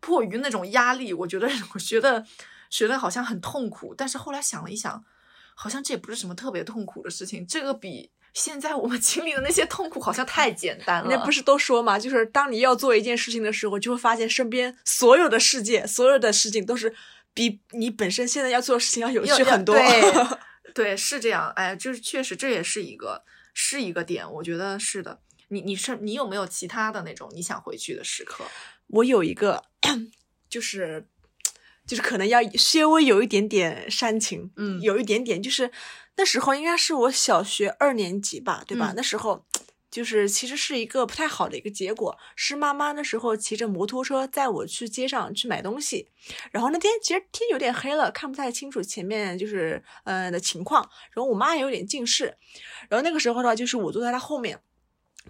[0.00, 2.24] 迫于那种压力，我觉得 我觉得
[2.70, 5.04] 学的好像很痛苦，但是后来想了一想，
[5.54, 16.94] 好像这也不是什么特别痛苦的事情，这个比现在我们经历的那些痛苦好像太简单了，那不是都说嘛，就是当你要做一件事情的时候，就会发现身边所有的世界、所有的事情都是
[17.32, 19.74] 比你本身现在要做的事情要有趣很多。
[19.80, 20.28] 对
[20.74, 21.50] 对，是这样。
[21.56, 25.20] 哎，就是确实这也是一个是一个点，我觉得是的。
[25.48, 28.44] 你你是你有没有其他的那种你想回去的时刻？
[28.88, 29.62] 我有一个，
[30.50, 31.06] 就是
[31.86, 35.70] 就是可能要稍微有一点点煽情，嗯有一点点，就是
[36.16, 38.92] 那时候应该是我小学二年级吧，对吧？
[38.92, 39.44] 嗯那时候。
[39.88, 46.10] 就是其实是一个不太好的一个结果，是妈妈那时候骑着摩托车载我去街上去买东西，
[46.50, 52.36] 然后那天其实天有点黑了，看不太清楚前面就是呃的情况，然后我妈也有点近视，
[52.90, 54.60] 然后那个时候的话就是我坐在她后面，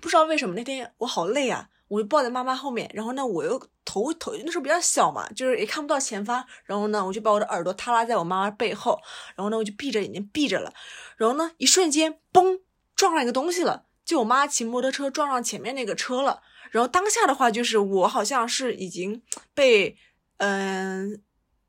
[0.01, 9.01] 不知道为什么那天我好累啊，我就抱在妈妈后面，然后呢我又头头那时候比较小嘛，就是也看不到前方，然后呢我就把我的耳朵耷拉在我妈妈背后，
[9.35, 10.72] 然后呢我就闭着眼睛闭着了，
[11.16, 12.61] 然后呢一瞬间嘣
[12.94, 19.22] 撞上一个东西了，就我妈骑摩托车撞上前面那个车了，然后当下的话就是我好像是已经
[19.55, 19.96] 被
[20.38, 21.22] 嗯、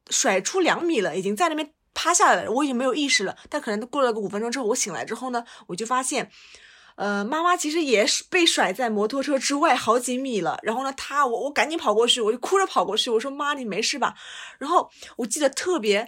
[0.09, 3.37] 甩出两米了，已经在那边趴下来了，我已经没有意识了。
[3.49, 6.29] 但可能过了个五分钟之后，我醒来之后呢，我就发现，
[6.97, 10.59] 呃，妈妈其实也是被甩在摩托车之外好几米了。
[10.63, 14.15] 然后呢，她我我赶紧跑过去，我就哭着跑过去，我说妈，你没事吧？
[14.57, 16.07] 然后我记得特别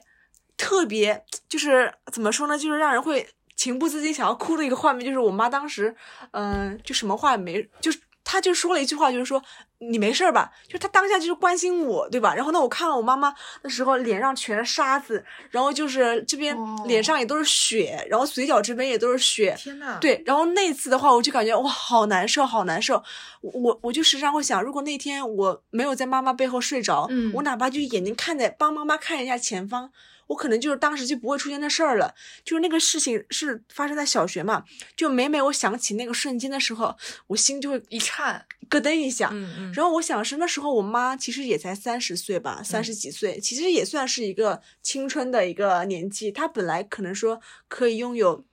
[0.57, 5.95] 特别，就是怎么说呢，就是让人会情不自禁想要哭的一个画面，就是我妈当时，
[6.31, 7.99] 嗯、就什么话也没，就是
[8.31, 9.41] 她就说了一句话，就是说
[9.79, 10.51] 你没事儿吧？
[10.67, 12.35] 就是她当下就是关心我，对吧？
[12.35, 23.01] 然后呢，我看到我妈妈的时候脸上全是沙子，然后就是这边哦脸上也都是血，然后嘴角这边也都是血，天呐，，对，然后那次的话，我就感觉哇，好难受，好难受。
[23.41, 29.91] 我我我就时常会想，如果那天我没有在妈妈背后睡着，嗯我哪怕就眼睛看在帮妈妈看一下前方，
[30.29, 32.13] 我可能就是当时就不会出现那事儿了。
[32.43, 34.63] 就是那个事情是发生在小学嘛，
[34.95, 36.95] 就每每我想起那个瞬间的时候，
[37.27, 39.29] 我心就会一颤，咯噔一下。
[39.33, 46.31] 嗯嗯，然后我想是那时候我妈其实也才三十岁吧，三十几岁，其实也算是一个青春的一个年纪。
[46.31, 48.45] 她本来可能说可以拥有，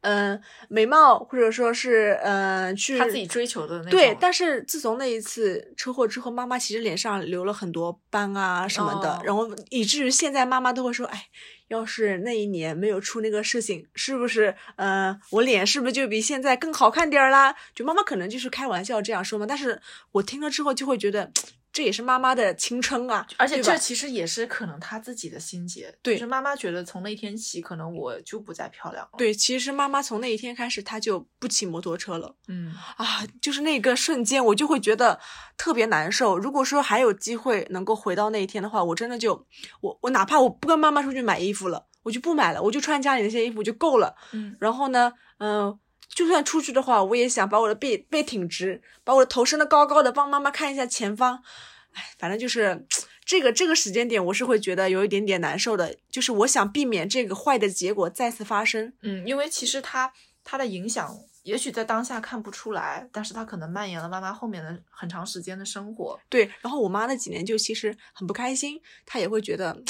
[0.00, 11.26] 嗯、美貌或者说是嗯、呃去他自己追求的那种，对，但是自从那一次车祸之后，妈妈其实脸上留了很多斑啊什么的，哦然后以至于现在妈妈都会说，哎，
[11.68, 17.54] 要是那一年没有出那个事情，是不是呃我脸是不是就比现在更好看点儿啦？
[17.74, 19.80] 就妈妈可能就是开玩笑这样说嘛，但是
[20.12, 21.30] 我听了之后就会觉得。
[21.74, 32.36] 这也是妈妈的青春啊，而且这其实也是可能她自己的心结，对就是妈妈觉得从那天起，可能我就不再漂亮了，，对，其实妈妈从那一天开始，她就不骑摩托车了。
[32.46, 35.18] 嗯，啊，就是那个瞬间，我就会觉得
[35.56, 36.38] 特别难受。
[36.38, 39.44] 如果说还有机会能够回到那一天的话，我真的就
[39.80, 44.14] 我我哪怕我不跟妈妈出去买衣服了，我就不买了，我就穿家里那些衣服就够了。
[44.30, 45.76] 嗯，然后呢，嗯、
[46.08, 51.42] 就算出去的话，我也想把我的背背挺直，把我的头伸得高高的，帮妈妈看一下前方。
[51.92, 52.86] 哎，反正就是
[53.24, 58.92] 这个这个时间点，我是会觉得有一点点难受的，就是我想避免这个坏的结果再次发生。
[59.02, 60.12] 嗯，因为其实他
[60.42, 66.18] 他的影响，也许在当下看不出来，但是他可能蔓延了妈妈后面的很长时间的生活。
[66.28, 69.80] 对，然后我妈那几年就其实很不开心，她也会觉得，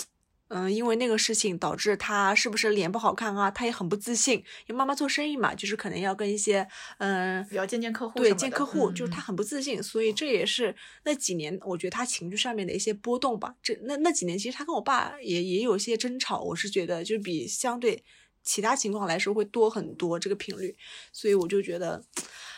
[0.57, 3.51] 嗯，因为那个事情导致他是不是脸不好看啊？
[3.51, 6.65] 他也很不自信，因为妈妈做生意嘛，就是可能要跟一些，
[6.99, 13.57] 嗯，比较见见客户对，见客户，就是他很不自信，所以这也是那几年我觉得他情绪上面的一些波动吧。
[13.61, 18.05] 这那那几年其实他跟我爸也也有一些争吵，我是觉得就比相对
[18.45, 20.77] 其他情况来说会多很多这个频率，
[21.13, 22.05] 所以我就觉得，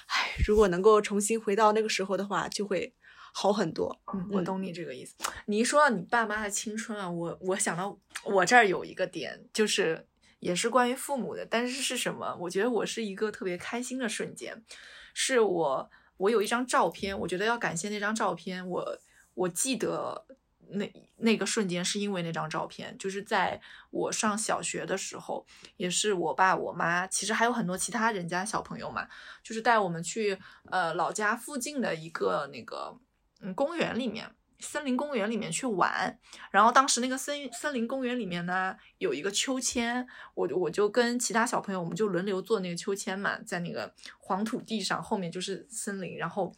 [0.09, 2.93] 唉，如果能够重新回到那个时候的话，就会
[3.39, 4.01] 好很多。
[4.15, 5.15] 嗯，我嗯懂你这个意思。
[5.45, 7.95] 你一说到你爸妈的青春啊，我我想到
[8.25, 12.35] 我这儿有一个点，就是也是关于父母的，但是是什么？
[12.41, 14.65] 我觉得我是一个特别开心的瞬间，
[15.13, 18.99] 是我我有一张照片，我觉得要感谢那张照片，我
[19.35, 20.27] 我记得
[20.71, 25.45] 那那个瞬间是因为那张照片，就是在我上小学的时候，
[25.77, 29.07] 也是我爸我妈，其实还有很多其他人家小朋友嘛，
[29.43, 30.39] 就是带我们去
[30.71, 32.99] 呃老家附近的一个那个
[33.41, 36.19] 嗯公园里面，森林公园里面去玩，
[36.51, 46.55] 然后当时那个森森林公园里面呢有一个秋千，我就我就跟其他小朋友，我们就轮流坐那个秋千嘛，在那个黄土地上，后面就是森林，然后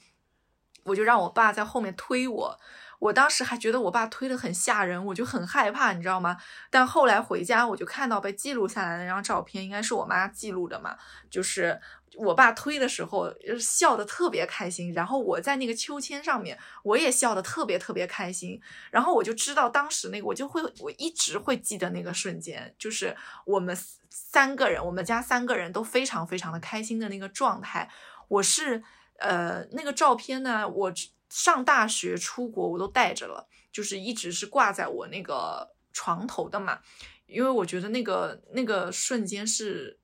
[0.84, 2.60] 我就让我爸在后面推我，
[3.00, 6.36] 我当时还觉得我爸推的很吓人，我就很害怕，你知道吗？
[6.70, 10.96] 但后来回家我就看到被记录下来的那张照片，应该是我妈记录的嘛，
[11.28, 11.80] 就是。
[12.18, 23.76] 我爸推的时候笑得特别开心，然后我在那个秋千上面，我也笑得特别特别开心，然后我就知道当时那个我就会我一直会记得那个瞬间，就是我们
[24.10, 27.88] 三个人，我们家三个人都非常非常的开心的那个状态。
[28.26, 28.82] 我是
[29.18, 30.92] 呃那个照片呢，我
[31.28, 36.80] 上大学出国我都带着了，就是一直是挂在我那个床头的嘛，
[37.26, 40.00] 因为我觉得那个那个瞬间是。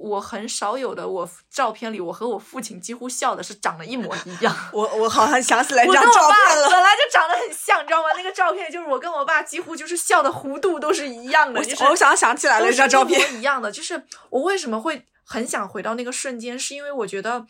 [0.00, 4.56] 我很少有的，我照片里我和我父亲几乎笑的是长得一模一样。
[4.72, 6.70] 我我好像想起来这我跟张照片了。
[6.70, 8.08] 本来就长得很像，你知道吗？
[8.16, 13.72] 那个照片就是我跟我爸几乎就是笑的弧度都是一样的，就是我想想起来了都是这张照片一一样的。
[13.72, 17.46] 就是我为什么会很想回到那个瞬间，是因为我觉得，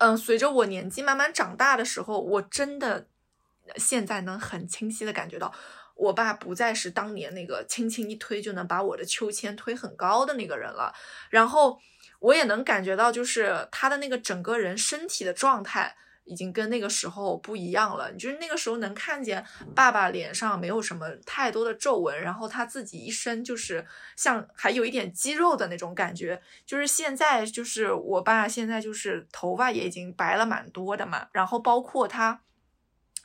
[0.00, 3.06] 嗯、随着我年纪慢慢长大的时候，我真的
[3.76, 5.52] 现在能很清晰的感觉到。
[5.94, 10.92] 我爸不再是当年那个轻轻一推就能把我的秋千推很高的那个人了，
[11.30, 11.78] 然后
[12.18, 18.12] 我也能感觉到，就是他的那个整个人身体的状态已经跟那个时候不一样了。
[18.14, 26.42] 就是那个时候能看见爸爸脸上没有什么太多的皱纹，然后他自己一身就是像还有一点肌肉的那种感觉。
[26.66, 32.40] 就是现在，就是我爸现在就是头发也已经白了蛮多的嘛，然后包括他。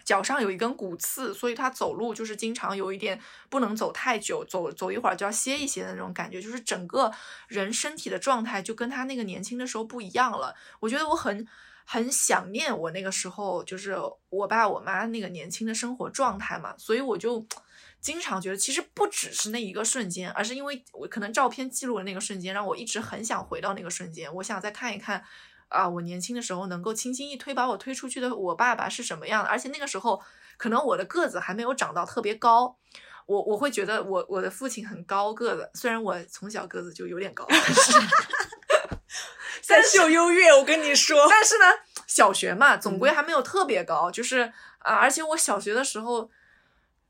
[0.10, 7.12] 脚上有一根骨刺，所以他走路就是经常有一点不能走太久，走走一会儿就要歇一歇的那种感觉，就是整个
[7.48, 10.56] 人身体的状态就跟他那个年轻的时候不一样了。
[10.80, 11.48] 我觉得我很
[11.86, 13.96] 很想念我那个时候，就是
[14.30, 17.46] 我爸我妈那个年轻的生活状态嘛，所以我就
[18.02, 25.24] 经常觉得，其实不只是那一个瞬间，而是因为我可能照片记录的那个瞬间，让我一直很想回到那个瞬间，我想再看一看。
[25.70, 29.50] 啊，我年轻的时候能够轻轻一推把我推出去的我爸爸是什么样的？
[29.50, 30.22] 而且那个时候
[30.58, 32.76] 可能我的个子还没有长到特别高，
[33.26, 37.92] 我我会觉得我我的父亲很高个子，虽然我从小个子就有点高， 但是
[39.62, 41.66] 三秀优越，我跟你说，但是呢，
[42.06, 46.30] 小学嘛，总归还没有特别高，就是啊，而且我小学的时候。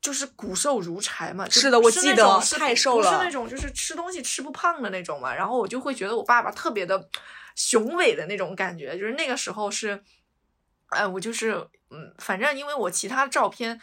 [0.02, 5.34] 就是骨瘦如柴嘛，就是的我记得太瘦不是那种就是吃东西吃不胖的那种嘛。
[5.34, 7.06] 然后我就会觉得我爸爸特别的
[7.54, 10.02] 雄伟的那种感觉，就是那个时候是，
[10.88, 13.80] 哎，我就是嗯，反正因为我其他照片，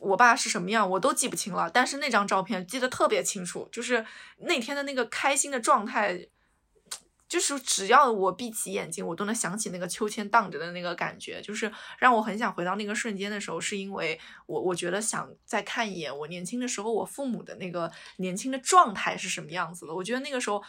[0.00, 4.04] 我爸是什么样我都记不清了，但是那张照片记得特别清楚，就是
[4.38, 6.28] 那天的那个开心的状态。
[7.26, 19.94] 就是只要我闭起眼睛，我都能想起那个秋千荡着的那个感觉，就是让我很想回到那个瞬间的时候，是因为我我觉得想再看一眼我年轻的时候，我父母的那个年轻的状态是什么样子的。
[19.94, 20.62] 我觉得那个时候，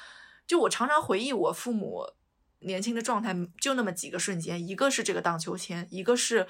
[0.47, 2.03] 就我常常回忆我父母
[2.65, 6.45] 年轻的状态，就那么几个瞬间，一个是这个荡秋千，一个是，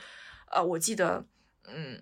[0.51, 1.25] 呃，我记得，
[1.67, 2.01] 嗯，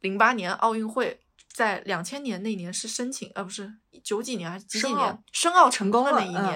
[0.00, 1.20] 零八年奥运会。
[1.54, 3.72] 在两千年那年是申请，呃，不是
[4.02, 6.52] 九几年还是几几年申奥成功的那一年，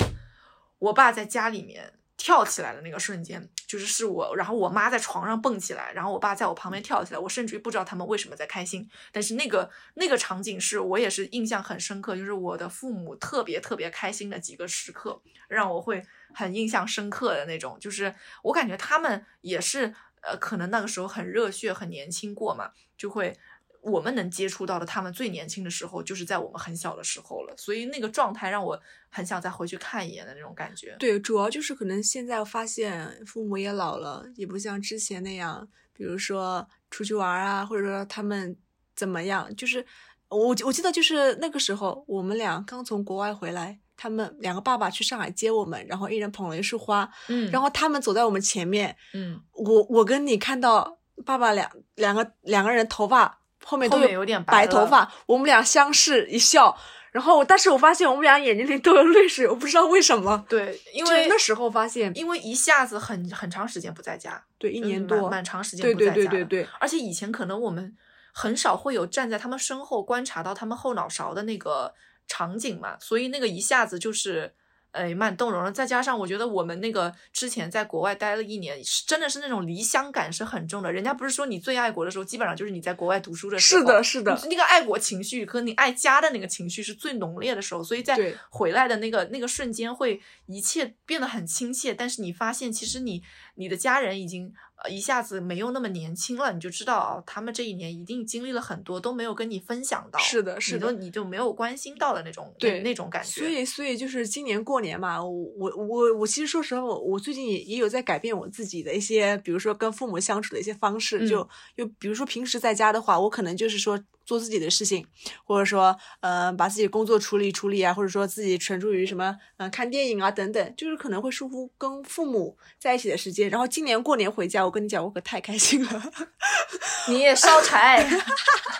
[0.80, 16.04] 我爸在家里面跳起来的那个瞬间，就是是我，然后我妈在床上蹦起来，然后我爸在我旁边跳起来，我甚至于不知道他们为什么在开心，但是那个那个场景是我也是印象很深刻，就是我的父母特别特别开心的几个时刻，让我会
[16.38, 23.36] 很印象深刻的那种，就是我感觉他们也是呃，可能那个时候很热血、很年轻过嘛，就会。
[23.80, 30.96] 我们能接触到的他们最年轻的时候，就是在我们很小的时候了，所以那个状态让我很想再回去看一眼的那种感觉。
[30.98, 38.58] 对，主要就是可能现在发现父母也老了，也不像之前那样，比如说出去玩啊，或者说他们
[38.96, 39.86] 怎么样，就是
[40.28, 47.50] 我我记得就是那个时候，我们俩刚从国外回来，他们两个爸爸去上海接我们，然后一人捧了一束花，嗯。
[47.50, 56.78] 然后他们走在我们前面，嗯，我我跟你看到爸爸两两个两个人头发后面都有点白头发，我们俩相视一笑，
[57.10, 60.44] 然后但是我发现我们俩眼睛里都有泪水，我不知道为什么。
[60.48, 67.94] 对，因就是为那时候发现，因为一下子很很长时间不在家，对一年多，蛮长时间对对不在家了对对对，而且以前可能我们
[68.32, 71.92] 很少会有站在他们身后观察到他们后脑勺的那个
[72.28, 74.54] 场景嘛，所以那个一下子就是。
[74.90, 75.70] 哎，蛮动容的。
[75.70, 80.90] 再加上我觉得我们那个之前在国外待了一年，是真的是那种离乡感是很重的。
[80.90, 83.82] 人家不是说你最爱国的时候，基本上就是你在国外读书的时候。
[83.82, 91.92] 是的，是的，那个爱国情绪和你爱家的那个情绪是最浓烈的时候，所以在对回来的那个那个瞬间，会一切变得很亲切。
[91.92, 93.22] 但是你发现，其实你
[93.56, 94.52] 你的家人已经
[94.82, 103.40] 呃一下子没有那么年轻了，你就知道啊，他们这一年一定经历了很多，都没有跟你分享到，是的是的你都你就没有关心到的那种对那种感觉。
[103.40, 111.18] 所以，所以就是今年过年嘛，我我我我其实说实话，我我最近也也有在改变我自己的一些，比如说跟父母相处的一些方式。
[111.20, 113.98] 嗯就就比如说平时在家的话，我可能就是说
[114.28, 115.06] 做自己的事情，
[115.42, 123.48] 或者说呃把自己工作处理处理啊，或者说自己专注于什么嗯、呃看电影啊等等，就是可能会疏忽跟父母在一起的时间。
[123.48, 126.12] 然后今年过年回家，我跟你讲，我可太开心了。
[127.08, 128.06] 你也烧柴，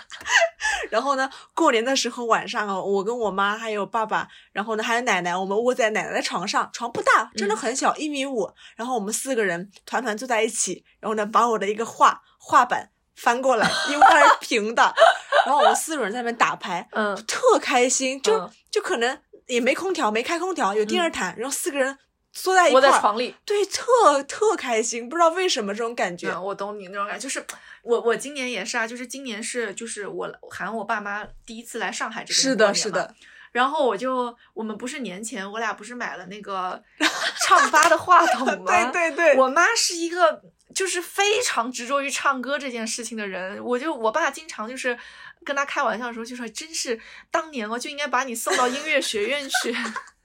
[0.92, 8.51] 然后呢，过年的时候晚上啊，我跟我妈还有爸爸，然后呢还有奶奶，我们窝在奶奶的床上，床不大，真的很小，一、米五。
[8.76, 14.95] 然后我们四个人团团坐在一起，然后呢把我的一个画画板翻过来，因为它是平的，
[15.45, 17.14] 然后我们四个人在那边打牌，嗯。
[17.27, 18.51] 特开心，就、嗯。
[18.71, 21.99] 就可能也没空调，没开空调，有电热毯，然后四个人
[22.33, 23.35] 缩在一块儿，在床里。
[23.45, 26.31] 对，特特开心，不知道为什么这种感觉。
[26.31, 27.45] 嗯，我懂你那种感觉，就是
[27.83, 33.14] 我我今年也是啊，就是今年是就是我喊我爸妈第一次来上海这边是的，是的，
[33.53, 36.81] 然后我就我们不是年前我俩不是买了那个
[37.47, 38.71] 唱吧的话筒吗？
[38.93, 40.43] 对对对，我妈是一个
[40.75, 44.99] 就是非常执着于唱歌这件事情的人，我就我爸经常就是
[45.45, 47.01] 跟他开玩笑的时候就说，真是
[47.31, 49.75] 当年哦就应该把你送到音乐学院去。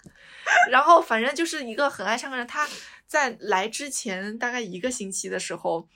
[0.70, 2.68] 然后反正就是一个很爱唱歌的人，他
[3.08, 5.88] 在来之前大概一个星期的时候。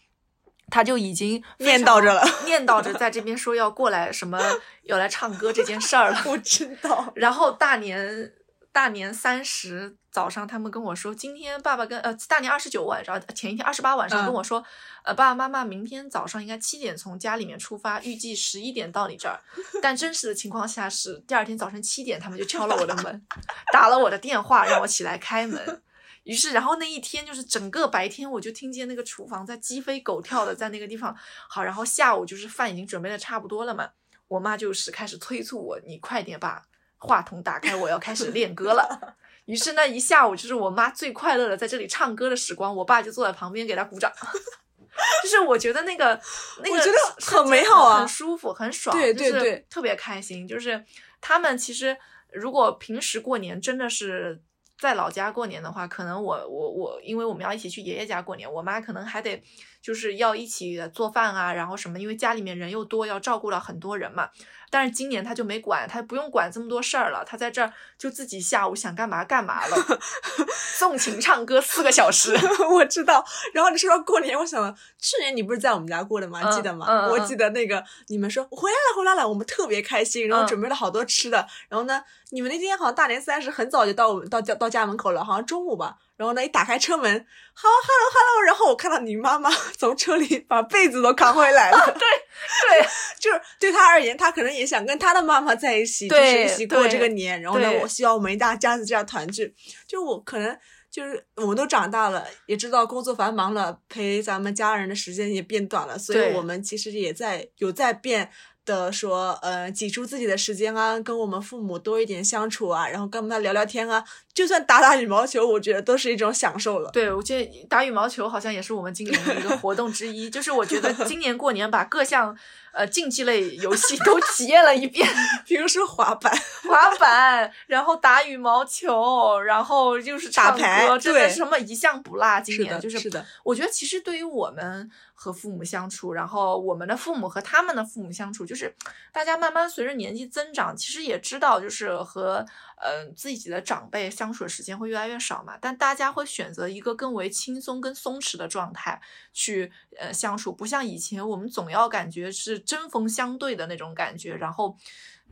[0.70, 4.38] 他就已经念叨着了 念叨着在这边说要过来什么
[4.84, 6.22] 要来唱歌这件事儿了。
[6.28, 7.10] 我知道。
[7.16, 8.34] 然后大年
[8.78, 14.64] 大年三十早上，他们跟我说，今天爸爸跟呃大年二十九晚上，前一天二十八晚上嗯跟我说，
[15.04, 19.42] 呃爸爸妈妈明天早上应该七点从家里面出发，预计十一点到你这儿。
[19.82, 23.26] 但真实的情况下是第二天早晨七点，他们就敲了我的门，
[23.74, 25.82] 打了我的电话，让我起来开门。
[26.22, 31.18] 于是，然后那一天就是整个白天，我就听见那个厨房在鸡飞狗跳的在那个地方。
[31.50, 33.90] 好，然后下午就是饭已经准备的差不多了嘛，
[34.28, 36.68] 我妈就是开始催促我，你快点把
[36.98, 39.16] 话筒打开，我要开始练歌了。
[39.46, 44.12] 于是那一下午就是我妈最快乐的在这里唱歌的时光，我爸就坐在旁边给她鼓掌。
[45.24, 46.20] 就是我觉得那个
[46.64, 50.48] 那个我觉得很美好啊很舒服，很爽，对对就是对特别开心。
[50.48, 50.84] 就是
[51.22, 51.96] 他们其实
[52.34, 54.42] 如果平时过年真的是
[54.80, 59.42] 在老家过年的话，可能我我我，因为我们要一起去爷爷家过年，我妈可能还得
[59.82, 64.30] 就是要一起做饭啊，然后什么，因为家里面人又多，要照顾到很多人嘛。
[64.70, 69.78] 但是今年他就没管，他不用管这么多事儿了，他在这儿就自己下午想干嘛干嘛了，
[70.78, 72.38] 纵情唱歌四个小时。
[72.70, 73.24] 我知道。
[73.54, 76.42] 然后你说到过年，我想了，去年你不是在我们家过的吗？
[76.44, 77.08] 嗯记得吗？
[77.08, 81.48] 我记得那个你们说回来了，回来了，我们特别开心，然后嗯准备了好多吃的。
[81.70, 85.98] 然后呢，你们那天好像大年三十很早就到我们到家到家门口了，好像中午吧。
[86.18, 91.78] 然后呢，一打开车门，好，hello hello，然后我看到你妈妈 从车里把被子都扛回来了。
[91.94, 92.88] 对，对，
[93.22, 97.40] 就是对他而言，他可能也想跟他的妈妈在一起，就是对一起过这个年。
[97.42, 99.54] 然后呢，我希望我们一大家子这样团聚。
[99.88, 100.58] 就我可能
[100.90, 108.32] 就是我们都长大了，也知道工作繁忙了，陪咱们家人的时间也变短了，所以我们其实也在有在变。
[108.68, 114.04] 的说，呃，挤出自己的时间啊，跟我们父母多一点相处啊，然后跟他们聊聊天啊，
[114.34, 116.92] 就算打打羽毛球，我觉得都是一种享受了。
[116.92, 120.30] 对，我觉得打羽毛球好像也是我们今年的一个活动之一。
[120.30, 122.38] 就是我觉得 今年过年把各项
[122.74, 125.08] 呃竞技类游戏都体验了一遍，
[125.48, 126.32] 比如说滑板，
[126.68, 132.40] 滑板，然后打羽毛球，然后就是唱打牌歌，真的什么一项不落。
[132.42, 134.90] 今年就是是的，我觉得其实对于我们
[135.20, 138.76] 和父母相处，然后我们的父母和他们的父母相处，就是
[139.12, 142.46] 大家慢慢随着年纪增长，其实也知道，就是和
[142.80, 145.58] 呃自己的长辈相处的时间会越来越少嘛。
[145.60, 149.02] 但大家会选择一个更为轻松跟松弛的状态
[149.34, 154.78] 去呃相处，不像以前我们总要感觉是针锋相对的那种感觉，然后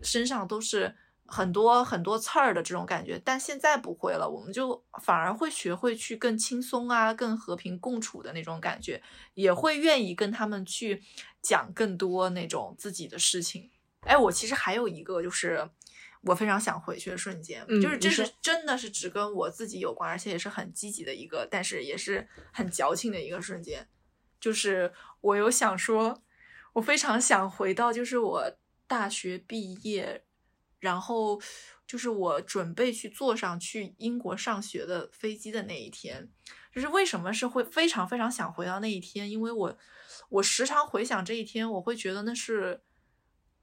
[0.02, 0.96] 身上都是。
[1.28, 9.02] 很多很多刺儿的这种感觉，但现在不会了，我们就反而会学会去更轻松啊、更和平共处的那种感觉，
[9.34, 11.02] 也会愿意跟他们去
[11.42, 13.72] 讲更多那种自己的事情。
[14.02, 15.68] 哎，我其实还有一个就是
[16.22, 23.88] 我非常想回去的瞬间，嗯就是这是真的是只跟我自己有关，而且也是很积极的一个，但是也是很矫情的一个瞬间，
[24.40, 26.22] 就是我有想说，
[26.74, 30.22] 我非常想回到就是我大学毕业。
[30.80, 31.42] 然后
[31.88, 36.30] 就是我准备去坐上去英国上学的飞机的那一天，
[36.74, 39.30] 就是为什么是会非常非常想回到那一天？
[39.30, 39.78] 因为我
[40.30, 42.82] 我时常回想这一天，我会觉得那是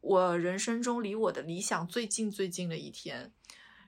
[0.01, 3.33] 我人生中离我的理想最近最近的一天。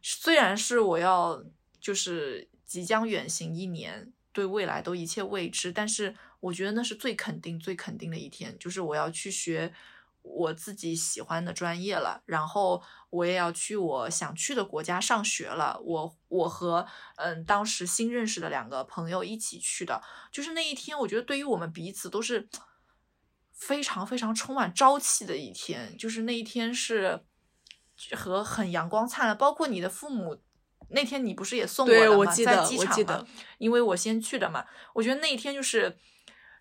[0.02, 1.44] 虽然是我要
[1.80, 9.72] 就是即将远行一年，对未来都一切未知，但是我觉得那是最肯定、最肯定的一天，就是我要去学
[10.24, 15.78] 我自己喜欢的专业了，然后我也要去我想去的国家上学了。
[15.84, 16.84] 我我和
[17.16, 20.02] 嗯当时新认识的两个朋友一起去的，
[20.32, 22.48] 就是那一天，我觉得对于我们彼此都是
[23.52, 27.24] 非常非常充满朝气的一天，就是那一天是
[28.12, 30.42] 和很阳光灿烂，包括你的父母。
[30.90, 32.16] 那天你不是也送我了吗？
[32.18, 34.64] 我记得在机场嘛因为我先去的嘛。
[34.92, 35.96] 我觉得那一天就是，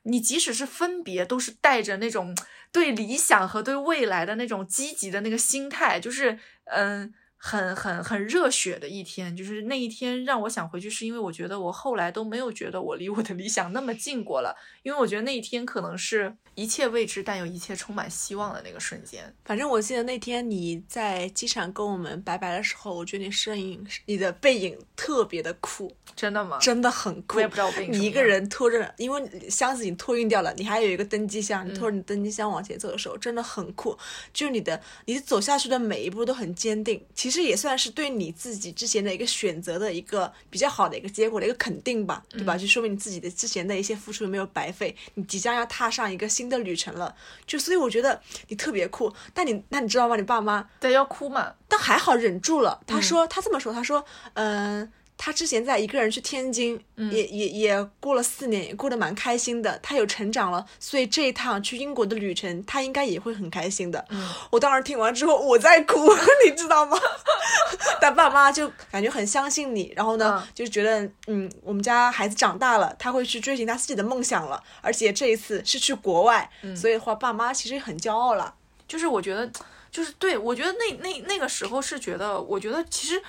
[0.03, 2.35] 你即使是分别，都是带着那种
[2.71, 7.13] 对理想和对未来的那种积极的那个心态，就是嗯，
[7.45, 9.35] 很很很热血的一天。
[9.35, 19.35] 就是那一天让我想回去，是因为我觉得我后来都没有觉得我离我的理想那么近过了，因为我觉得那一天可能是一切未知，但又一切充满希望的那个瞬间。
[19.43, 26.57] 反正我记得那天你在机场跟我们拜拜的时候，我觉得你身影、你的背影特别的酷，真的吗？
[26.59, 27.37] 真的很酷。
[27.37, 33.97] 我也不知道我背影什么你一个人拖着，因为箱子已经托运掉了，你还有一个登机箱，你拖嗯着你登机箱往前走的时候，真的很酷。
[34.31, 42.57] 就是你的，你走下去的每一步都很坚定，其实也算是对你自己之前的一个选择的一个比较好的一个结果的一个肯定吧，对嗯吧？
[42.57, 47.15] 就说明你自己的之前的一些付出没有白费，你即将要踏上一个新的旅程了。
[47.47, 50.15] 就所以我觉得你特别酷，但你那你知道吗？
[50.15, 51.53] 你爸妈对，要哭嘛？
[51.67, 52.81] 但还好忍住了。
[52.85, 54.91] 他说、他这么说，他说，嗯、
[55.25, 59.79] 他之前在一个人去天津，也也也过了四年，也过得蛮开心的。
[59.81, 64.05] 他有成长了，所以这一趟去英国的旅程，他应该也会很开心的。
[64.49, 66.09] 我当时听完之后，我在哭，
[66.45, 66.99] 你知道吗？
[68.01, 78.53] 但爸妈就感觉很相信你，然后呢，嗯就觉得嗯，我们家孩子长大了，他会去追寻他自己的梦想了，而且这一次是去国外，所以的话，爸妈其实很骄傲了。
[78.85, 79.49] 就是我觉得，
[79.89, 83.23] 就是对我觉得那那那个时候是觉得，我觉得其实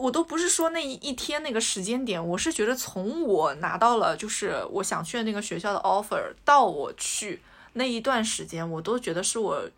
[0.00, 7.42] 我都不是说那一一天那个时间点，我是觉得从我拿到了就是我想去的那个学校的 offer 到我去
[7.74, 9.68] 那一段时间，我都觉得是我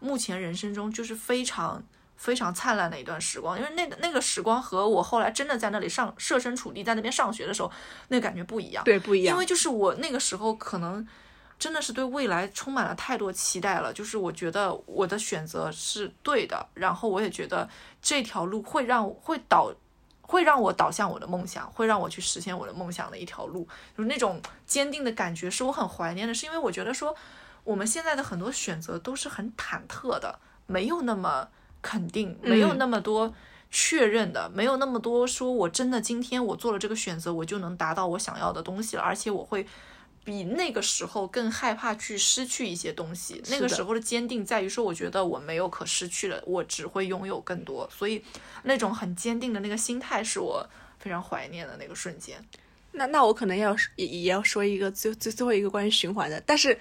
[0.00, 1.82] 目前人生中就是非常。
[2.20, 7.72] 非常灿烂的一段时光，因为那个那个时光和我后来真的在那里上设身处地在那边上学的时候，
[8.08, 8.84] 那个感觉不一样。
[8.84, 9.34] 对，不一样。
[9.34, 11.08] 因为就是我那个时候可能
[11.60, 17.68] 真的是对未来充满了太多期待了，就是我觉得我的选择是对的，然后我也觉得
[18.02, 19.72] 这条路会让会导。
[20.22, 23.66] 会让我导向我的梦想，会让我去实现我的梦想的一条路，
[23.98, 26.32] 就是那种坚定的感觉，是我很怀念的。
[26.32, 27.12] 是因为我觉得说，
[27.64, 30.38] 我们现在的很多选择都是很忐忑的，
[30.68, 31.48] 没有那么
[31.82, 33.34] 肯定，没有那么多
[33.72, 39.66] 确认的，没有那么多说我真的今天我做了这个选择，我就能达到我想要的东西了，而且我会
[40.30, 43.42] 比那个时候更害怕去失去一些东西。
[43.48, 48.24] 那个时候的坚定在于说，我觉得我没有可失去的，我只会拥有更多，所以
[48.62, 50.64] 那种很坚定的那个心态是我
[51.00, 52.36] 非常怀念的那个瞬间。
[52.92, 56.78] 那那我可能要也也要说一个最最最后一个关于循环的，但是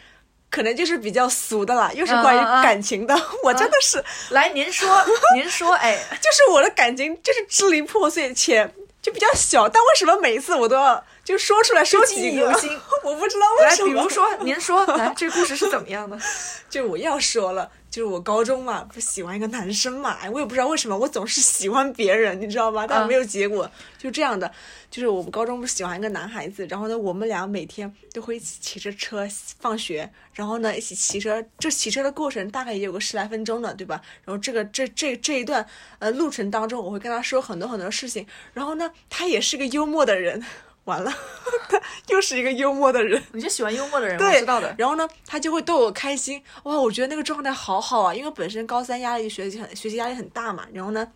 [0.52, 3.16] 可能就是比较俗的啦，又是关于感情的。
[3.44, 4.88] 我真的是，来，您说，
[5.36, 12.28] 您说，哎， 就是我的感情就是支离破碎，且就比较小，但为什么每一次我都要就说出来说记几个？
[12.30, 12.72] 忆犹新
[13.06, 13.94] 我不知道为，什么。
[13.94, 16.18] 比如说，您说，来，这故事是怎么样的？
[16.72, 22.88] 就我要说了，就是我高中嘛，不喜欢一个男生嘛，哎我也不知道为什么，我总是喜欢别人，你知道吗？
[22.88, 24.52] 但嗯没有结果，就这样的。
[24.90, 29.28] 就是我们高中不是喜欢一个男孩子，然后呢，我们俩每天都会一起骑着车
[29.60, 34.02] 放学，然后呢一起骑车，这骑车的过程大概也有个十来分钟的，对吧？
[34.26, 35.64] 然后这个这这这一段
[36.00, 40.44] 呃路程当中，我会跟他说很多很多事情，然后呢，他也是个幽默的人。
[40.90, 41.14] 完了，
[41.70, 43.24] 他又是一个幽默的人。
[43.32, 44.76] 你就喜欢幽默的人，我，知道的。
[44.78, 51.08] 然后呢，他就会逗我开心，哇，我觉得那个状态好好啊，因为本身高三压力学习很学习压力很大嘛，然后呢，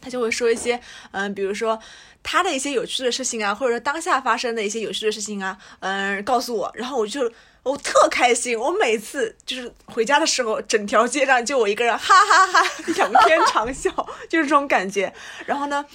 [0.00, 0.80] 他就会说一些，
[1.10, 1.78] 嗯、比如说
[2.22, 7.30] 他的一些有趣的事情啊，或者说当下发生的一些有趣的事情啊，嗯、告诉我，然后我就。
[7.64, 13.88] 我特开心，我每次就是回家的时候，整条街上就我一个人，哈哈哈仰天长啸，
[14.28, 15.14] 就是这种感觉。
[15.46, 15.86] 然后呢，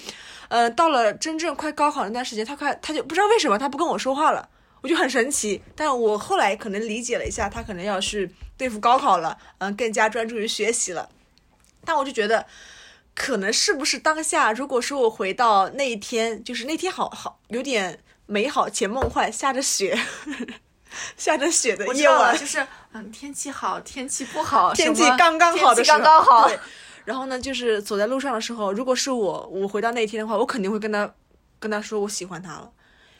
[0.48, 4.48] 呃，到了真正快高考那段时间，他快他就不知道为什么他不跟我说话了，
[4.80, 5.62] 我就很神奇。
[5.76, 11.08] 但我后来可能理解了一下，他可能要去对付高考了，嗯、更加专注于学习了。
[11.84, 12.46] 但我就觉得，
[13.14, 19.98] 可能是不是当下，如果说我回到那一天，就是那天好好有点美好且梦幻，下着雪，
[21.16, 26.48] 下着雪的夜晚就是嗯，天气好，天气不好，天气刚刚好的天气时候，刚刚好。
[26.48, 26.58] 对，
[27.08, 31.10] 然后呢，就是走在路上的时候，如果是我，我回到那一天的话，我肯定会跟他
[31.58, 32.70] 跟他说我喜欢他了。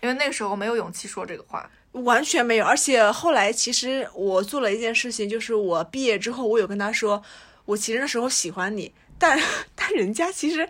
[0.03, 1.70] 因为那个时候没有勇气说这个话。
[1.93, 7.22] 完全没有，而且后来其实我做了一件事情，就是我毕业之后，我有跟他说，
[7.64, 9.41] 我其实那时候喜欢你，但
[9.74, 10.68] 但人家其实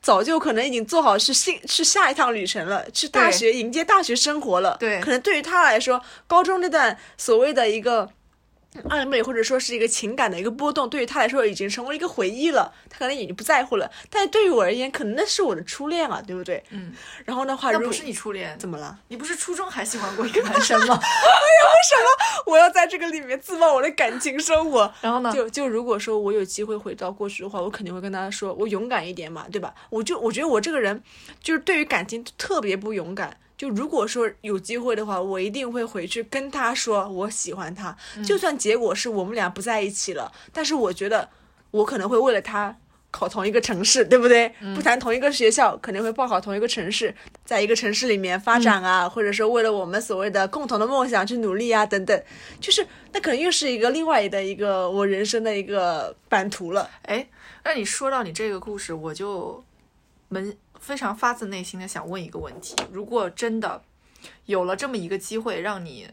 [0.00, 4.76] 早就可能已经做好去新去下一趟旅程了，去大学迎接大学生活了。
[4.80, 8.10] 对可能对于他来说，高中那段所谓的一个
[8.88, 13.90] 暧昧或者说是一个情感的一个波动，对于他来说已经成为一个回忆了，他可能已经不在乎了。
[14.08, 16.62] 但是对于我而言，可能那是我的初恋啊，对不对？
[16.70, 16.92] 嗯。
[17.24, 18.98] 然后的话，如那不是你初恋，怎么了？
[19.08, 20.94] 你不是初中还喜欢过一个男生吗？
[20.98, 24.92] 哎呀，为什么我要在这个里面自曝我的感情生活。
[25.00, 25.30] 然后呢？
[25.32, 29.74] 就就如果说我有机会回到过去的话，我肯定会跟他说，我勇敢一点嘛，对吧？
[29.90, 31.02] 我就我觉得我这个人
[31.42, 33.36] 就是对于感情特别不勇敢。
[33.62, 37.96] 就如果说有机会的话，我一定会回去跟他说我喜欢他，
[38.26, 41.28] 就算结果是我们俩不在一起了，但是我觉得
[41.70, 42.76] 我可能会为了他。
[43.12, 44.50] 考同一个城市，对不对？
[44.74, 52.22] 不谈同一个学校，肯定会报考同一个城市，在一个城市里面发展啊，或者说为了我们所谓的共同的梦想去努力啊，等等，
[52.58, 56.88] 就是那可能又是一个另外的一个我人生的一个版图了。
[57.02, 57.28] 哎，
[57.64, 59.62] 那你说到你这个故事，我就
[60.30, 63.84] 扪非常发自内心的想问一个问题：如果真的
[64.46, 66.10] 有了这么一个机会，让你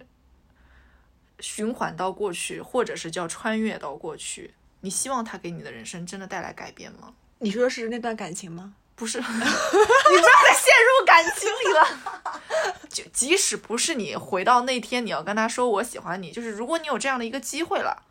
[1.39, 7.13] 循环到过去，或者是叫穿越到过去，你希望他给你的人生真的带来改变吗？
[7.39, 8.75] 你说的是那段感情吗？
[8.95, 12.79] 不是， 你不要再陷入感情里了。
[12.89, 18.03] 就即使不是你回到那天，你要跟他说我喜欢你，就是如果你有这样的一个机会了，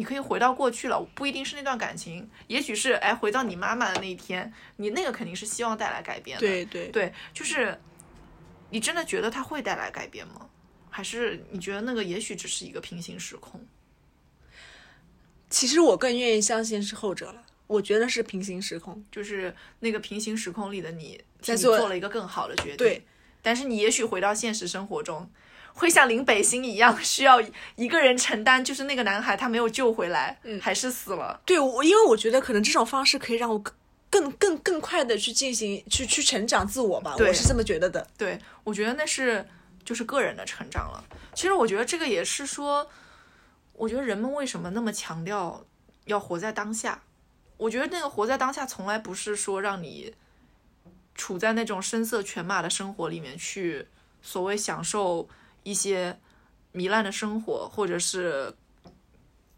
[0.00, 6.40] 你可以回到过去了，不一定是那段感情，也许是哎回到你妈妈的那一天，你那个肯定是希望带来改变的。
[6.40, 7.78] 对对对，就是
[8.70, 10.48] 你真的觉得它会带来改变吗？
[10.88, 13.60] 还是你觉得那个也许只是一个平行时空？
[15.50, 17.44] 其实我更愿意相信是后者了。
[17.66, 19.04] 我觉得是平行时空。
[19.12, 22.78] 就是那个平行时空里的你，你做了一个更好的决定。
[22.78, 23.04] 对，
[23.42, 25.30] 但是你也许回到现实生活中，
[25.74, 27.40] 会像林北星一样，需要
[27.76, 31.40] 一个人承担，就是那个男孩他没有救回来，嗯还是死了。
[31.44, 33.72] 对，我因为我觉得可能这种方式可以让我更
[34.10, 38.06] 更更更快的去进行去去成长自我吧，我是这么觉得的。
[38.18, 39.46] 对，我觉得那是
[39.84, 41.04] 就是个人的成长了。
[41.34, 42.90] 其实我觉得这个也是说，
[43.72, 45.64] 我觉得人们为什么那么强调
[46.06, 47.02] 要活在当下？
[47.56, 50.14] 我觉得那个活在当下，从来不是说让你
[51.14, 53.86] 处在那种声色犬马的生活里面去
[54.22, 55.28] 所谓享受
[55.62, 56.18] 一些
[56.74, 58.54] 糜烂的生活，或者是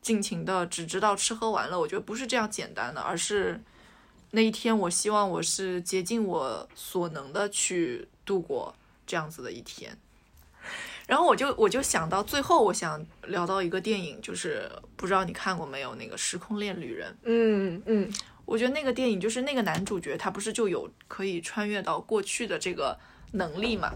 [0.00, 1.78] 尽情的只知道吃喝玩乐。
[1.78, 3.60] 我觉得不是这样简单的，而是
[4.30, 8.74] 那一天，我希望我是竭尽我所能的去度过
[9.06, 9.96] 这样子的一天。
[11.06, 17.10] 然后我就我就想到最后，我想聊到一个电影，就是不知道你看过没有那个《时空恋旅人》。
[17.24, 18.12] 嗯嗯，
[18.44, 22.96] 我觉得那个电影就是那个男主角他不是就有可以穿越到过去的这个
[23.32, 23.92] 能力嘛？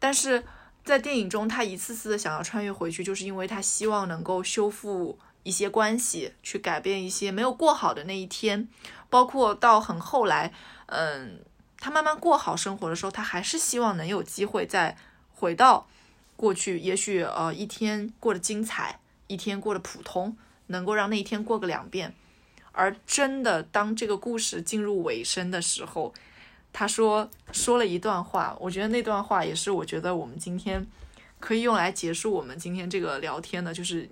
[0.00, 0.42] 但是
[0.84, 8.68] 在电影中，他一次次的想要穿越回去，就是因为他希望能够修复一些关系，去改变一些没有过好的那一天，
[9.08, 10.52] 包括到很后来，
[10.86, 11.40] 嗯，
[11.78, 14.96] 他慢慢过好生活的时候，他还是希望能有机会再
[15.34, 15.86] 回到
[16.36, 22.14] 过去，也许呃一天过得精彩，一天过得普通，能够让那一天过个两遍。
[22.72, 26.12] 而真的当这个故事进入尾声的时候，
[26.76, 30.84] 他说说了一段话，我觉得那段话也是我觉得我们今天
[31.38, 34.10] 可以用来结束我们今天这个聊天的，就是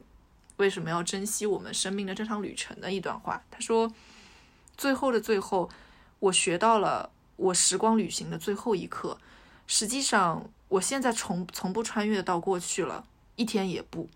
[0.59, 3.43] 为什么要珍惜我们生命的这场旅程的一段话。
[3.51, 3.93] 他说，
[4.77, 5.69] 最后的最后，
[6.21, 9.19] 我学到了我时光旅行的最后一课。
[9.67, 13.05] 实际上，我现在从从不穿越到过去了，
[13.35, 14.09] 一天也不。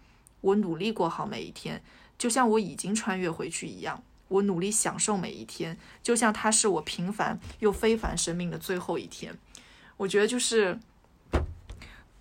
[0.42, 1.82] 我努力过好每一天，
[2.16, 4.00] 就像我已经穿越回去一样。
[4.28, 9.38] 我努力享受每一天，就像它是我平凡又非凡生命的最后一天。
[9.96, 10.78] 我觉得就是，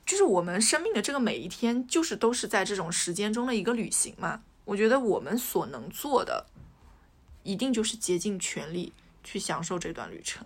[0.05, 4.41] 就是我们生命的这个每一天，就是都是在这种时间中的一个旅行嘛。
[4.65, 6.45] 我觉得我们所能做的，
[7.43, 8.93] 一定就是竭尽全力
[9.23, 10.45] 去享受这段旅程。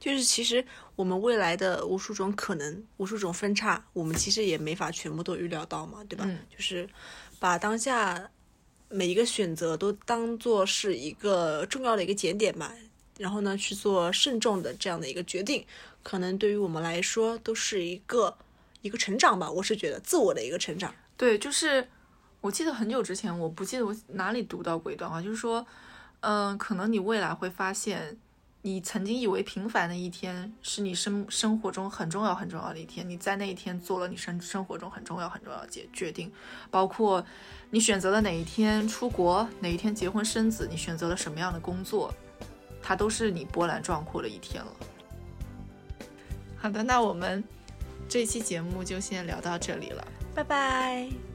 [0.00, 0.64] 就是其实
[0.94, 6.24] 我们未来的无数种可能、无数种分叉，我们其实也没法全部都预料到嘛，对吧？
[6.26, 6.88] 嗯就是
[7.40, 8.30] 把当下
[8.88, 12.72] 每一个选择都当做是一个重要的一个节点吧，
[13.18, 15.64] 然后呢去做慎重的这样的一个决定，
[16.02, 18.36] 可能对于我们来说都是一个
[18.80, 19.50] 一个成长吧。
[19.50, 20.94] 我是觉得自我的一个成长。
[21.16, 21.86] 对，就是
[22.40, 25.66] 我记得很久之前，我不记得我哪里读到过一段话，就是说，
[26.20, 28.16] 嗯、可能你未来会发现，
[28.60, 36.30] 你曾经以为平凡的一天，是你生生活中很重要很重要的一天，你在那一天做了你生生活中很重要很重要的决决定，
[36.70, 37.24] 包括
[37.70, 42.12] 你选择了哪一天出国，哪一天结婚生子，你选择了什么样的工作，
[42.82, 44.72] 它都是你波澜壮阔的一天了。
[46.56, 47.42] 好的，那我们
[48.08, 50.04] 这期节目就先聊到这里了。
[50.34, 51.27] 拜拜。